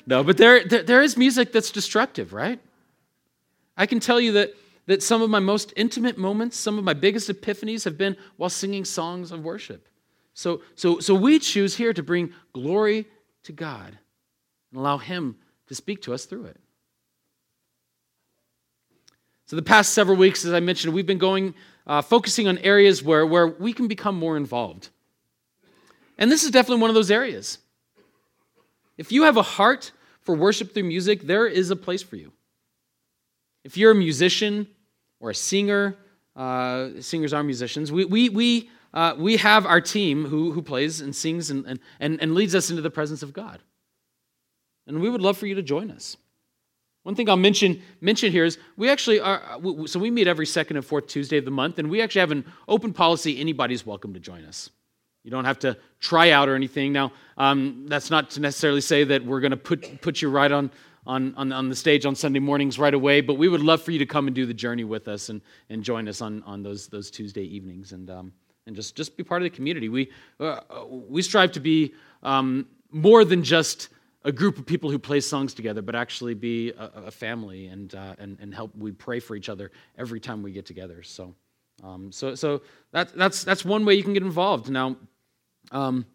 no, 0.06 0.23
but 0.23 0.38
there, 0.38 0.65
there, 0.65 0.84
there 0.84 1.01
is 1.01 1.15
music 1.15 1.54
that's 1.54 1.71
destructive, 1.71 2.34
right? 2.34 2.60
I 3.77 3.86
can 3.86 3.99
tell 3.99 4.19
you 4.19 4.34
that, 4.34 4.54
that 4.88 5.01
some 5.01 5.21
of 5.21 5.30
my 5.30 5.39
most 5.39 5.71
intimate 5.75 6.17
moments, 6.17 6.58
some 6.58 6.77
of 6.77 6.84
my 6.84 6.93
biggest 6.93 7.30
epiphanies 7.30 7.86
have 7.86 7.97
been 7.97 8.17
while 8.38 8.49
singing 8.49 8.84
songs 8.84 9.32
of 9.32 9.43
worship. 9.43 9.88
So, 10.41 10.62
so, 10.73 10.99
so 10.99 11.13
we 11.13 11.38
choose 11.38 11.75
here 11.75 11.93
to 11.93 12.01
bring 12.01 12.34
glory 12.51 13.06
to 13.43 13.51
God 13.51 13.95
and 14.71 14.80
allow 14.80 14.97
Him 14.97 15.36
to 15.67 15.75
speak 15.75 16.01
to 16.01 16.15
us 16.15 16.25
through 16.25 16.45
it. 16.45 16.58
So, 19.45 19.56
the 19.56 19.62
past 19.62 19.93
several 19.93 20.17
weeks, 20.17 20.43
as 20.43 20.51
I 20.51 20.60
mentioned, 20.60 20.95
we've 20.95 21.06
been 21.06 21.19
going, 21.19 21.54
uh, 21.86 22.01
focusing 22.01 22.47
on 22.47 22.58
areas 22.58 23.04
where, 23.04 23.23
where 23.23 23.49
we 23.49 23.71
can 23.71 23.88
become 23.88 24.15
more 24.15 24.36
involved. 24.36 24.89
And 26.17 26.32
this 26.32 26.43
is 26.43 26.49
definitely 26.49 26.82
one 26.82 26.89
of 26.89 26.95
those 26.95 27.12
areas. 27.12 27.60
If 28.97 29.12
you 29.12 29.23
have 29.23 29.38
a 29.38 29.43
heart 29.43 29.91
for 30.21 30.34
worship 30.34 30.73
through 30.73 30.86
music, 30.86 31.21
there 31.21 31.45
is 31.45 31.69
a 31.69 31.75
place 31.75 32.01
for 32.01 32.15
you. 32.15 32.32
If 33.63 33.77
you're 33.77 33.91
a 33.91 33.95
musician 33.95 34.65
or 35.19 35.30
a 35.30 35.36
singer, 35.36 35.97
uh, 36.36 36.89
singers 36.99 37.32
are 37.32 37.43
musicians, 37.43 37.91
we, 37.91 38.06
we, 38.06 38.30
we, 38.30 38.69
uh, 38.93 39.15
we 39.17 39.38
have 39.38 39.65
our 39.65 39.82
team 39.82 40.25
who, 40.25 40.51
who 40.51 40.62
plays 40.62 41.01
and 41.01 41.15
sings 41.15 41.49
and, 41.49 41.80
and, 41.99 42.21
and 42.21 42.36
leads 42.36 42.56
us 42.56 42.69
into 42.69 42.82
the 42.82 42.89
presence 42.89 43.23
of 43.23 43.34
God. 43.34 43.60
And 44.88 44.99
we 45.01 45.10
would 45.10 45.21
love 45.21 45.38
for 45.38 45.47
you 45.47 45.56
to 45.56 45.62
join 45.62 45.91
us. 45.91 46.17
One 47.04 47.15
thing 47.15 47.30
I'll 47.30 47.38
mention, 47.38 47.82
mention 47.99 48.32
here 48.32 48.45
is 48.45 48.60
we 48.77 48.89
actually 48.89 49.19
are, 49.19 49.41
so 49.86 49.99
we 49.99 50.12
meet 50.12 50.27
every 50.27 50.45
second 50.45 50.77
and 50.77 50.86
fourth 50.86 51.08
Tuesday 51.08 51.38
of 51.38 51.45
the 51.45 51.51
month, 51.51 51.80
and 51.80 51.89
we 51.89 52.01
actually 52.01 52.19
have 52.19 52.32
an 52.32 52.45
open 52.67 52.93
policy 52.93 53.39
anybody's 53.39 53.86
welcome 53.86 54.13
to 54.13 54.19
join 54.19 54.45
us. 54.45 54.69
You 55.23 55.32
don't 55.32 55.45
have 55.45 55.60
to 55.60 55.77
try 55.99 56.32
out 56.32 56.49
or 56.49 56.56
anything. 56.56 56.93
Now, 56.93 57.12
um, 57.38 57.86
that's 57.88 58.12
not 58.12 58.32
to 58.32 58.39
necessarily 58.39 58.82
say 58.82 59.04
that 59.04 59.25
we're 59.25 59.39
going 59.39 59.51
to 59.51 59.58
put, 59.58 60.01
put 60.01 60.21
you 60.21 60.30
right 60.30 60.51
on, 60.51 60.71
on, 61.08 61.34
on, 61.36 61.51
on, 61.51 61.69
the 61.69 61.75
stage 61.75 62.06
on 62.06 62.15
Sunday 62.15 62.39
mornings 62.39 62.77
right 62.77 62.93
away, 62.93 63.21
but 63.21 63.36
we 63.36 63.47
would 63.47 63.62
love 63.62 63.82
for 63.82 63.91
you 63.91 63.99
to 63.99 64.06
come 64.06 64.27
and 64.27 64.36
do 64.36 64.45
the 64.45 64.54
journey 64.54 64.84
with 64.84 65.08
us 65.08 65.30
and, 65.30 65.41
and 65.69 65.84
join 65.84 66.08
us 66.08 66.21
on, 66.21 66.43
on 66.43 66.62
those, 66.62 66.88
those 66.88 67.10
Tuesday 67.10 67.43
evenings 67.43 67.93
and, 67.93 68.10
um, 68.10 68.34
and 68.67 68.76
just, 68.76 68.95
just 68.95 69.17
be 69.17 69.24
part 69.24 69.41
of 69.41 69.43
the 69.43 69.56
community. 69.56 69.89
We, 69.89 70.12
uh, 70.39 70.60
we 70.89 71.21
strive 71.21 71.52
to 71.54 71.60
be 71.60 71.93
um, 72.24 72.67
more 72.91 73.26
than 73.26 73.43
just 73.43 73.89
a 74.24 74.32
group 74.32 74.60
of 74.60 74.65
people 74.65 74.91
who 74.91 75.00
play 75.00 75.19
songs 75.19 75.54
together, 75.54 75.82
but 75.82 75.95
actually 75.95 76.36
be 76.36 76.71
a, 76.71 77.08
a 77.08 77.12
family 77.12 77.67
and, 77.67 77.93
uh, 77.95 78.15
and, 78.19 78.38
and 78.39 78.54
help. 78.54 78.76
We 78.76 78.91
pray 78.91 79.19
for 79.19 79.36
each 79.36 79.50
other 79.50 79.71
every 79.97 80.19
time 80.19 80.43
we 80.43 80.52
get 80.52 80.65
together. 80.65 81.02
So, 81.02 81.34
um, 81.84 82.12
so, 82.12 82.36
so 82.36 82.62
that, 82.91 83.15
that's, 83.15 83.43
that's 83.43 83.65
one 83.65 83.84
way 83.84 83.95
you 83.95 84.04
can 84.04 84.13
get 84.13 84.24
involved. 84.24 84.69
Now, 84.69 84.95
um, 85.71 86.06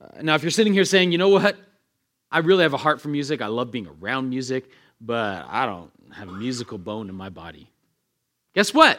uh, 0.00 0.22
now, 0.22 0.34
if 0.34 0.42
you're 0.42 0.50
sitting 0.50 0.72
here 0.72 0.84
saying, 0.84 1.12
you 1.12 1.18
know 1.18 1.28
what, 1.28 1.56
I 2.30 2.38
really 2.38 2.62
have 2.62 2.74
a 2.74 2.78
heart 2.78 3.00
for 3.00 3.08
music, 3.08 3.40
I 3.40 3.46
love 3.46 3.70
being 3.70 3.88
around 4.00 4.30
music, 4.30 4.70
but 5.00 5.46
I 5.48 5.66
don't 5.66 5.90
have 6.12 6.28
a 6.28 6.32
musical 6.32 6.78
bone 6.78 7.08
in 7.08 7.14
my 7.14 7.28
body. 7.28 7.70
Guess 8.54 8.72
what? 8.72 8.98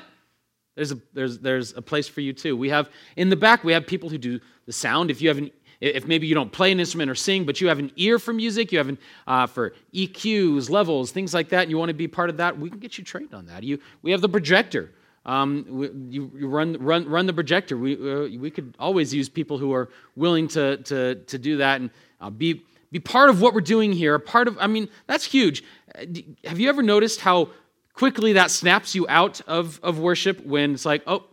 There's 0.78 0.92
a, 0.92 1.00
there's, 1.14 1.40
there's 1.40 1.76
a 1.76 1.82
place 1.82 2.08
for 2.08 2.22
you 2.22 2.32
too. 2.32 2.56
We 2.56 2.70
have, 2.70 2.90
in 3.16 3.30
the 3.30 3.36
back, 3.36 3.64
we 3.64 3.74
have 3.74 3.86
people 3.86 4.10
who 4.10 4.20
do 4.20 4.40
the 4.68 4.72
sound. 4.72 5.12
If 5.12 5.22
you 5.22 5.28
have 5.28 5.40
an 5.40 5.52
if 5.80 6.08
maybe 6.08 6.26
you 6.26 6.34
don't 6.34 6.52
play 6.52 6.72
an 6.72 6.80
instrument 6.80 7.12
or 7.12 7.16
sing, 7.16 7.46
but 7.46 7.62
you 7.62 7.68
have 7.68 7.80
an 7.80 7.92
ear 7.98 8.18
for 8.18 8.34
music, 8.34 8.72
you 8.72 8.78
have 8.80 8.90
an 8.90 8.98
uh, 9.28 9.46
for 9.46 9.74
EQs, 9.94 10.70
levels, 10.70 11.12
things 11.12 11.34
like 11.34 11.50
that, 11.50 11.64
and 11.64 11.72
you 11.72 11.78
want 11.78 11.90
to 11.90 11.94
be 11.94 12.08
part 12.08 12.30
of 12.30 12.38
that, 12.38 12.58
we 12.58 12.70
can 12.70 12.80
get 12.80 12.98
you 12.98 13.04
trained 13.04 13.34
on 13.34 13.46
that. 13.46 13.64
You, 13.64 13.80
we 14.02 14.12
have 14.12 14.22
the 14.22 14.30
projector. 14.30 14.92
Um, 15.26 15.66
we, 15.70 15.90
you, 16.10 16.32
you, 16.36 16.48
run, 16.48 16.78
run, 16.80 17.08
run 17.08 17.28
the 17.28 17.34
projector. 17.34 17.78
We, 17.78 17.94
uh, 17.94 18.40
we 18.40 18.50
could 18.50 18.76
always 18.80 19.14
use 19.14 19.30
people 19.30 19.58
who 19.58 19.74
are 19.74 19.90
willing 20.16 20.48
to, 20.50 20.78
to, 20.78 21.16
to 21.16 21.38
do 21.38 21.58
that 21.58 21.82
and 21.82 21.92
uh, 22.22 22.30
be, 22.30 22.64
be 22.92 23.00
part 23.00 23.30
of 23.30 23.42
what 23.42 23.54
we're 23.54 23.62
doing 23.62 23.92
here. 23.92 24.18
Part 24.20 24.48
of, 24.48 24.58
I 24.60 24.68
mean, 24.68 24.90
that's 25.06 25.26
huge. 25.26 25.64
Uh, 25.94 26.06
have 26.46 26.60
you 26.60 26.70
ever 26.70 26.82
noticed 26.82 27.20
how 27.20 27.50
quickly 27.98 28.34
that 28.34 28.52
snaps 28.52 28.94
you 28.94 29.08
out 29.10 29.42
of, 29.48 29.80
of 29.82 29.98
worship 29.98 30.46
when 30.46 30.76
it's 30.76 30.86
like, 30.86 31.02
oh, 31.08 31.26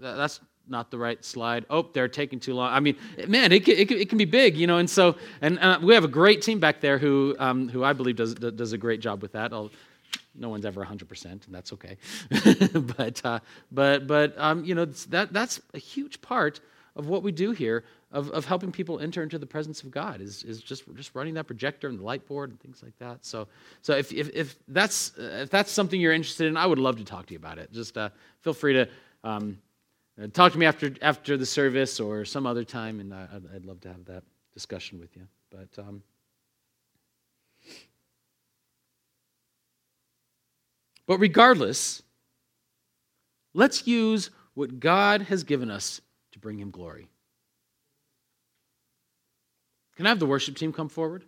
that's 0.00 0.40
not 0.66 0.90
the 0.90 0.96
right 0.96 1.22
slide. 1.22 1.66
Oh, 1.68 1.86
they're 1.92 2.08
taking 2.08 2.40
too 2.40 2.54
long. 2.54 2.72
I 2.72 2.80
mean, 2.80 2.96
man, 3.26 3.52
it 3.52 3.64
can, 3.64 3.76
it 3.76 3.88
can, 3.88 3.98
it 3.98 4.08
can 4.08 4.16
be 4.16 4.24
big, 4.24 4.56
you 4.56 4.66
know. 4.66 4.78
And 4.78 4.88
so, 4.88 5.16
and 5.42 5.58
uh, 5.58 5.78
we 5.82 5.92
have 5.92 6.04
a 6.04 6.08
great 6.08 6.40
team 6.40 6.60
back 6.60 6.80
there 6.80 6.96
who, 6.96 7.36
um, 7.38 7.68
who 7.68 7.84
I 7.84 7.92
believe 7.92 8.16
does 8.16 8.34
does 8.34 8.72
a 8.72 8.78
great 8.78 9.00
job 9.00 9.20
with 9.20 9.32
that. 9.32 9.52
I'll, 9.52 9.70
no 10.34 10.48
one's 10.48 10.64
ever 10.64 10.82
100%, 10.84 11.24
and 11.24 11.40
that's 11.50 11.72
okay. 11.74 11.98
but, 12.96 13.20
uh, 13.24 13.40
but, 13.70 14.06
but 14.06 14.34
um, 14.38 14.64
you 14.64 14.74
know, 14.74 14.86
that, 14.86 15.32
that's 15.32 15.60
a 15.74 15.78
huge 15.78 16.22
part 16.22 16.60
of 16.96 17.08
what 17.08 17.22
we 17.22 17.32
do 17.32 17.50
here 17.50 17.84
of, 18.10 18.30
of 18.30 18.46
helping 18.46 18.72
people 18.72 19.00
enter 19.00 19.22
into 19.22 19.38
the 19.38 19.46
presence 19.46 19.82
of 19.82 19.90
God 19.90 20.20
is, 20.20 20.42
is 20.42 20.62
just, 20.62 20.84
just 20.94 21.14
running 21.14 21.34
that 21.34 21.46
projector 21.46 21.88
and 21.88 21.98
the 21.98 22.02
light 22.02 22.26
board 22.26 22.50
and 22.50 22.58
things 22.60 22.82
like 22.82 22.96
that. 22.98 23.24
So, 23.24 23.48
so 23.82 23.94
if, 23.94 24.12
if, 24.12 24.30
if, 24.34 24.56
that's, 24.68 25.12
if 25.18 25.50
that's 25.50 25.70
something 25.70 26.00
you're 26.00 26.14
interested 26.14 26.46
in, 26.46 26.56
I 26.56 26.64
would 26.64 26.78
love 26.78 26.96
to 26.96 27.04
talk 27.04 27.26
to 27.26 27.34
you 27.34 27.38
about 27.38 27.58
it. 27.58 27.70
Just 27.70 27.98
uh, 27.98 28.08
feel 28.40 28.54
free 28.54 28.72
to 28.72 28.88
um, 29.24 29.58
uh, 30.20 30.28
talk 30.28 30.52
to 30.52 30.58
me 30.58 30.64
after, 30.64 30.94
after 31.02 31.36
the 31.36 31.44
service 31.44 32.00
or 32.00 32.24
some 32.24 32.46
other 32.46 32.64
time, 32.64 33.00
and 33.00 33.12
I, 33.12 33.26
would 33.52 33.66
love 33.66 33.80
to 33.82 33.88
have 33.88 34.04
that 34.06 34.22
discussion 34.54 34.98
with 34.98 35.14
you. 35.14 35.22
But 35.50 35.82
um, 35.82 36.02
but 41.06 41.18
regardless, 41.18 42.02
let's 43.54 43.86
use 43.86 44.30
what 44.54 44.78
God 44.80 45.22
has 45.22 45.44
given 45.44 45.70
us 45.70 46.00
to 46.32 46.38
bring 46.38 46.58
Him 46.58 46.70
glory. 46.70 47.08
Can 49.98 50.06
I 50.06 50.10
have 50.10 50.20
the 50.20 50.26
worship 50.26 50.56
team 50.56 50.72
come 50.72 50.88
forward? 50.88 51.24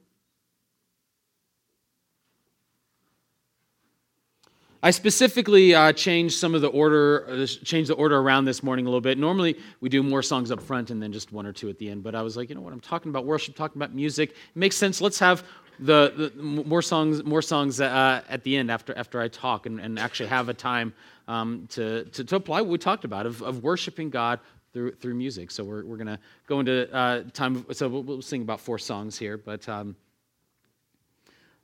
I 4.80 4.92
specifically 4.92 5.74
uh, 5.74 5.92
changed 5.92 6.38
some 6.38 6.54
of 6.54 6.60
the 6.60 6.68
order, 6.68 7.26
uh, 7.28 7.46
changed 7.46 7.90
the 7.90 7.94
order 7.94 8.16
around 8.16 8.44
this 8.44 8.62
morning 8.62 8.86
a 8.86 8.88
little 8.88 9.00
bit. 9.00 9.18
Normally, 9.18 9.58
we 9.80 9.88
do 9.88 10.04
more 10.04 10.22
songs 10.22 10.52
up 10.52 10.62
front 10.62 10.90
and 10.90 11.02
then 11.02 11.12
just 11.12 11.32
one 11.32 11.46
or 11.46 11.52
two 11.52 11.68
at 11.68 11.78
the 11.78 11.90
end. 11.90 12.04
But 12.04 12.14
I 12.14 12.22
was 12.22 12.36
like, 12.36 12.48
you 12.48 12.54
know 12.54 12.60
what? 12.60 12.72
I'm 12.72 12.78
talking 12.78 13.10
about 13.10 13.26
worship, 13.26 13.56
talking 13.56 13.76
about 13.76 13.92
music. 13.92 14.30
It 14.30 14.36
makes 14.54 14.76
sense. 14.76 15.00
Let's 15.00 15.18
have 15.18 15.42
the, 15.80 16.30
the 16.36 16.40
more 16.40 16.80
songs, 16.80 17.24
more 17.24 17.42
songs 17.42 17.80
uh, 17.80 18.22
at 18.28 18.44
the 18.44 18.56
end 18.56 18.70
after 18.70 18.96
after 18.96 19.20
I 19.20 19.26
talk, 19.26 19.66
and, 19.66 19.80
and 19.80 19.98
actually 19.98 20.28
have 20.28 20.48
a 20.48 20.54
time 20.54 20.94
um, 21.26 21.66
to, 21.70 22.04
to, 22.04 22.22
to 22.22 22.36
apply 22.36 22.60
what 22.60 22.70
we 22.70 22.78
talked 22.78 23.04
about 23.04 23.26
of, 23.26 23.42
of 23.42 23.64
worshiping 23.64 24.10
God 24.10 24.38
through 24.72 24.92
through 24.92 25.14
music. 25.14 25.50
So 25.50 25.64
we're 25.64 25.84
we're 25.84 25.96
gonna 25.96 26.18
go 26.46 26.60
into 26.60 26.92
uh, 26.94 27.24
time. 27.32 27.64
So 27.72 27.88
we'll, 27.88 28.02
we'll, 28.02 28.22
sing 28.22 28.42
about 28.42 28.60
four 28.60 28.78
songs 28.78 29.18
here, 29.18 29.36
but. 29.36 29.68
Um, 29.68 29.96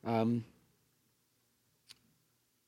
um, 0.05 0.45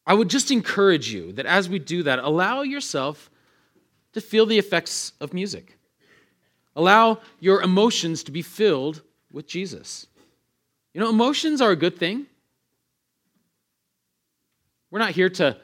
I 0.09 0.14
would 0.14 0.31
just 0.31 0.51
encourage 0.51 1.12
you 1.12 1.33
that 1.33 1.44
as 1.44 1.68
we 1.68 1.79
do 1.79 2.03
that, 2.05 2.18
allow 2.18 2.62
yourself 2.62 3.31
to 4.14 4.22
feel 4.22 4.46
the 4.46 4.59
effects 4.59 5.12
of 5.20 5.35
music. 5.35 5.77
Allow 6.74 7.20
your 7.40 7.61
emotions 7.61 8.22
to 8.24 8.33
be 8.33 8.40
filled 8.40 9.03
with 9.31 9.46
Jesus. 9.46 10.07
You 10.94 11.03
know, 11.03 11.11
emotions 11.11 11.61
are 11.61 11.72
a 11.72 11.77
good 11.77 11.98
thing. 11.98 12.27
We're 14.90 14.98
not 14.98 15.11
here 15.11 15.29
to 15.29 15.59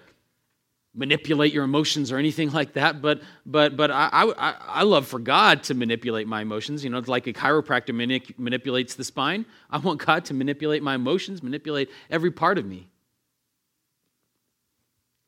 manipulate 0.94 1.52
your 1.52 1.64
emotions 1.64 2.12
or 2.12 2.18
anything 2.18 2.52
like 2.52 2.74
that, 2.74 3.02
but 3.02 3.22
but 3.44 3.76
but 3.76 3.90
I, 3.90 4.09
I, 4.12 4.54
I 4.61 4.83
love 4.85 5.07
for 5.07 5.18
God 5.18 5.64
to 5.64 5.74
manipulate 5.74 6.26
my 6.28 6.42
emotions. 6.42 6.85
You 6.85 6.90
know, 6.90 6.98
it's 6.98 7.09
like 7.09 7.26
a 7.26 7.33
chiropractor 7.33 7.90
manip- 7.90 8.38
manipulates 8.38 8.94
the 8.94 9.04
spine. 9.04 9.44
I 9.70 9.78
want 9.78 10.04
God 10.04 10.24
to 10.26 10.35
manipulate 10.35 10.83
my 10.83 10.94
emotions, 10.94 11.42
manipulate 11.42 11.90
every 12.11 12.30
part 12.30 12.59
of 12.59 12.64
me. 12.64 12.88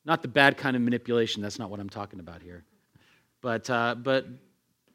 Not 0.07 0.23
the 0.23 0.29
bad 0.29 0.57
kind 0.57 0.77
of 0.77 0.83
manipulation. 0.83 1.43
That's 1.43 1.59
not 1.59 1.69
what 1.69 1.81
I'm 1.81 1.91
talking 1.91 2.21
about 2.21 2.41
here. 2.41 2.65
But, 3.43 3.69
uh, 3.69 3.97
but, 3.97 4.27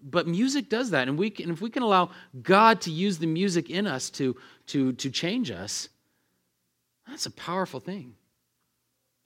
but 0.01 0.25
music 0.25 0.69
does 0.69 0.91
that. 0.91 1.09
And, 1.09 1.17
we 1.17 1.29
can, 1.29 1.51
if 1.51 1.61
we 1.61 1.69
can 1.69 1.83
allow 1.83 2.11
God 2.41 2.81
to 2.81 2.91
use 2.91 3.17
the 3.17 3.27
music 3.27 3.69
in 3.69 3.87
us 3.87 4.09
to, 4.11 4.37
to, 4.67 4.93
to 4.93 5.09
change 5.09 5.51
us, 5.51 5.89
that's 7.07 7.25
a 7.25 7.31
powerful 7.31 7.81
thing. 7.81 8.15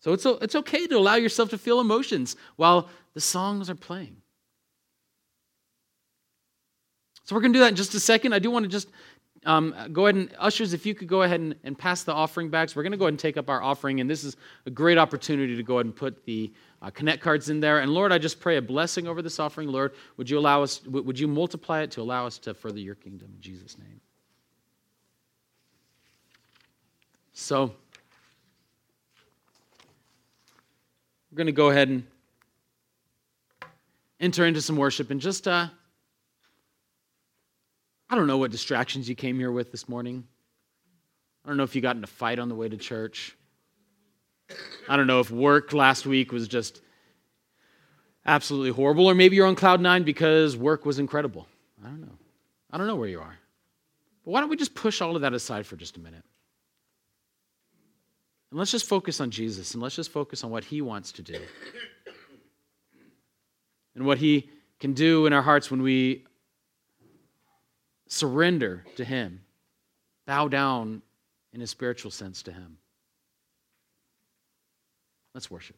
So 0.06 0.14
it's, 0.14 0.24
it's 0.24 0.54
okay 0.54 0.86
to 0.86 0.98
allow 1.00 1.16
yourself 1.16 1.50
to 1.50 1.58
feel 1.58 1.80
emotions 1.80 2.36
while 2.58 2.90
the 3.16 3.20
songs 3.20 3.72
are 3.72 3.76
playing. 3.76 4.18
So 7.24 7.34
we're 7.34 7.42
going 7.42 7.54
to 7.54 7.58
do 7.58 7.62
that 7.62 7.70
in 7.70 7.76
just 7.76 7.96
a 7.96 8.00
second. 8.00 8.32
I 8.32 8.38
do 8.38 8.52
want 8.52 8.66
to 8.66 8.70
just 8.70 8.88
um, 9.48 9.74
go 9.94 10.06
ahead 10.06 10.14
and, 10.14 10.30
ushers, 10.38 10.74
if 10.74 10.86
you 10.86 10.94
could 10.94 11.08
go 11.08 11.24
ahead 11.24 11.40
and, 11.40 11.56
and 11.64 11.76
pass 11.76 12.04
the 12.04 12.14
offering 12.14 12.52
bags. 12.52 12.76
We're 12.76 12.84
going 12.84 12.92
to 12.92 13.00
go 13.00 13.06
ahead 13.06 13.14
and 13.14 13.20
take 13.20 13.36
up 13.36 13.50
our 13.50 13.64
offering, 13.64 14.00
and 14.00 14.08
this 14.08 14.24
is 14.24 14.38
a 14.68 14.70
great 14.70 15.00
opportunity 15.00 15.56
to 15.56 15.64
go 15.64 15.78
ahead 15.78 15.88
and 15.88 15.96
put 15.96 16.24
the 16.24 16.54
uh, 16.84 16.92
connect 16.92 17.24
cards 17.24 17.50
in 17.50 17.60
there. 17.60 17.80
And 17.80 17.92
Lord, 17.92 18.12
I 18.12 18.20
just 18.20 18.40
pray 18.40 18.58
a 18.58 18.62
blessing 18.62 19.08
over 19.08 19.24
this 19.24 19.40
offering. 19.40 19.70
Lord, 19.70 19.96
would 20.18 20.30
you 20.30 20.38
allow 20.38 20.62
us, 20.62 20.86
would 20.86 21.18
you 21.18 21.28
multiply 21.28 21.82
it 21.82 21.90
to 21.90 22.02
allow 22.02 22.28
us 22.28 22.38
to 22.38 22.54
further 22.54 22.78
your 22.78 22.94
kingdom 22.94 23.32
in 23.34 23.42
Jesus' 23.42 23.80
name? 23.80 24.02
So, 27.34 27.74
we're 31.36 31.40
going 31.40 31.48
to 31.48 31.52
go 31.52 31.70
ahead 31.70 31.90
and 31.90 32.08
enter 34.22 34.46
into 34.46 34.62
some 34.62 34.78
worship 34.78 35.12
and 35.12 35.20
just 35.20 35.50
uh, 35.50 35.68
I 38.10 38.16
don't 38.16 38.26
know 38.26 38.38
what 38.38 38.52
distractions 38.52 39.10
you 39.10 39.16
came 39.16 39.38
here 39.38 39.52
with 39.52 39.70
this 39.70 39.90
morning. 39.90 40.26
I 41.44 41.50
don't 41.50 41.58
know 41.58 41.64
if 41.64 41.76
you 41.76 41.82
got 41.82 41.98
in 41.98 42.04
a 42.06 42.08
fight 42.08 42.40
on 42.40 42.48
the 42.48 42.56
way 42.56 42.70
to 42.70 42.78
church. 42.78 43.36
I 44.88 44.96
don't 44.96 45.08
know 45.08 45.20
if 45.20 45.30
work 45.30 45.74
last 45.74 46.06
week 46.06 46.32
was 46.32 46.48
just 46.48 46.80
absolutely 48.26 48.72
horrible, 48.72 49.06
or 49.08 49.14
maybe 49.14 49.36
you're 49.36 49.48
on 49.48 49.56
cloud 49.56 49.82
nine 49.82 50.04
because 50.04 50.56
work 50.56 50.86
was 50.86 51.00
incredible. 51.00 51.50
I 51.84 51.90
don't 51.90 52.00
know. 52.00 52.18
I 52.72 52.78
don't 52.78 52.88
know 52.88 52.96
where 52.96 53.10
you 53.10 53.20
are. 53.20 53.38
But 54.24 54.32
why 54.32 54.40
don't 54.40 54.50
we 54.50 54.56
just 54.56 54.74
push 54.74 55.02
all 55.02 55.18
of 55.18 55.22
that 55.24 55.34
aside 55.34 55.66
for 55.66 55.76
just 55.76 55.98
a 55.98 56.00
minute? 56.00 56.24
And 58.56 58.60
let's 58.60 58.72
just 58.72 58.86
focus 58.86 59.20
on 59.20 59.32
Jesus 59.32 59.74
and 59.74 59.84
let's 59.84 59.98
just 59.98 60.14
focus 60.14 60.42
on 60.46 60.50
what 60.50 60.64
he 60.64 60.82
wants 60.82 61.12
to 61.12 61.22
do. 61.22 61.42
And 63.96 64.06
what 64.06 64.18
he 64.18 64.50
can 64.80 64.94
do 64.94 65.26
in 65.26 65.34
our 65.34 65.42
hearts 65.42 65.70
when 65.70 65.82
we 65.82 66.24
surrender 68.08 68.86
to 68.96 69.04
Him, 69.04 69.42
bow 70.26 70.48
down 70.48 71.02
in 71.52 71.60
a 71.60 71.68
spiritual 71.68 72.12
sense 72.12 72.44
to 72.44 72.54
Him. 72.54 72.78
Let's 75.34 75.52
worship. 75.52 75.76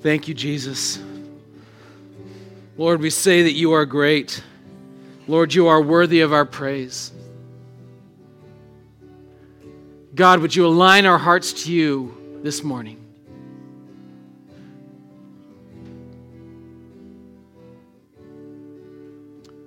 Thank 0.00 0.26
you, 0.26 0.34
Jesus. 0.34 0.98
Lord, 2.76 3.00
we 3.00 3.10
say 3.10 3.44
that 3.44 3.52
you 3.52 3.70
are 3.70 3.86
great. 3.86 4.42
Lord, 5.26 5.54
you 5.54 5.68
are 5.68 5.80
worthy 5.80 6.20
of 6.20 6.32
our 6.32 6.44
praise. 6.44 7.10
God, 10.14 10.40
would 10.40 10.54
you 10.54 10.66
align 10.66 11.06
our 11.06 11.18
hearts 11.18 11.64
to 11.64 11.72
you 11.72 12.40
this 12.42 12.62
morning? 12.62 13.00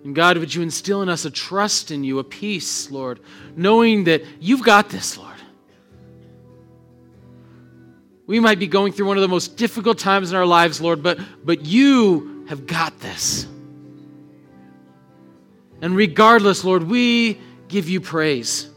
And 0.03 0.15
God, 0.15 0.37
would 0.37 0.53
you 0.55 0.61
instill 0.61 1.01
in 1.01 1.09
us 1.09 1.25
a 1.25 1.31
trust 1.31 1.91
in 1.91 2.03
you, 2.03 2.19
a 2.19 2.23
peace, 2.23 2.89
Lord, 2.89 3.19
knowing 3.57 4.05
that 4.05 4.23
you've 4.39 4.63
got 4.63 4.89
this, 4.89 5.17
Lord. 5.17 5.33
We 8.25 8.39
might 8.39 8.59
be 8.59 8.67
going 8.67 8.93
through 8.93 9.07
one 9.07 9.17
of 9.17 9.21
the 9.21 9.27
most 9.27 9.57
difficult 9.57 9.97
times 9.97 10.31
in 10.31 10.37
our 10.37 10.45
lives, 10.45 10.79
Lord, 10.79 11.01
but, 11.01 11.19
but 11.43 11.65
you 11.65 12.45
have 12.47 12.67
got 12.67 12.97
this. 12.99 13.47
And 15.81 15.95
regardless, 15.95 16.63
Lord, 16.63 16.83
we 16.83 17.39
give 17.67 17.89
you 17.89 18.01
praise. 18.01 18.69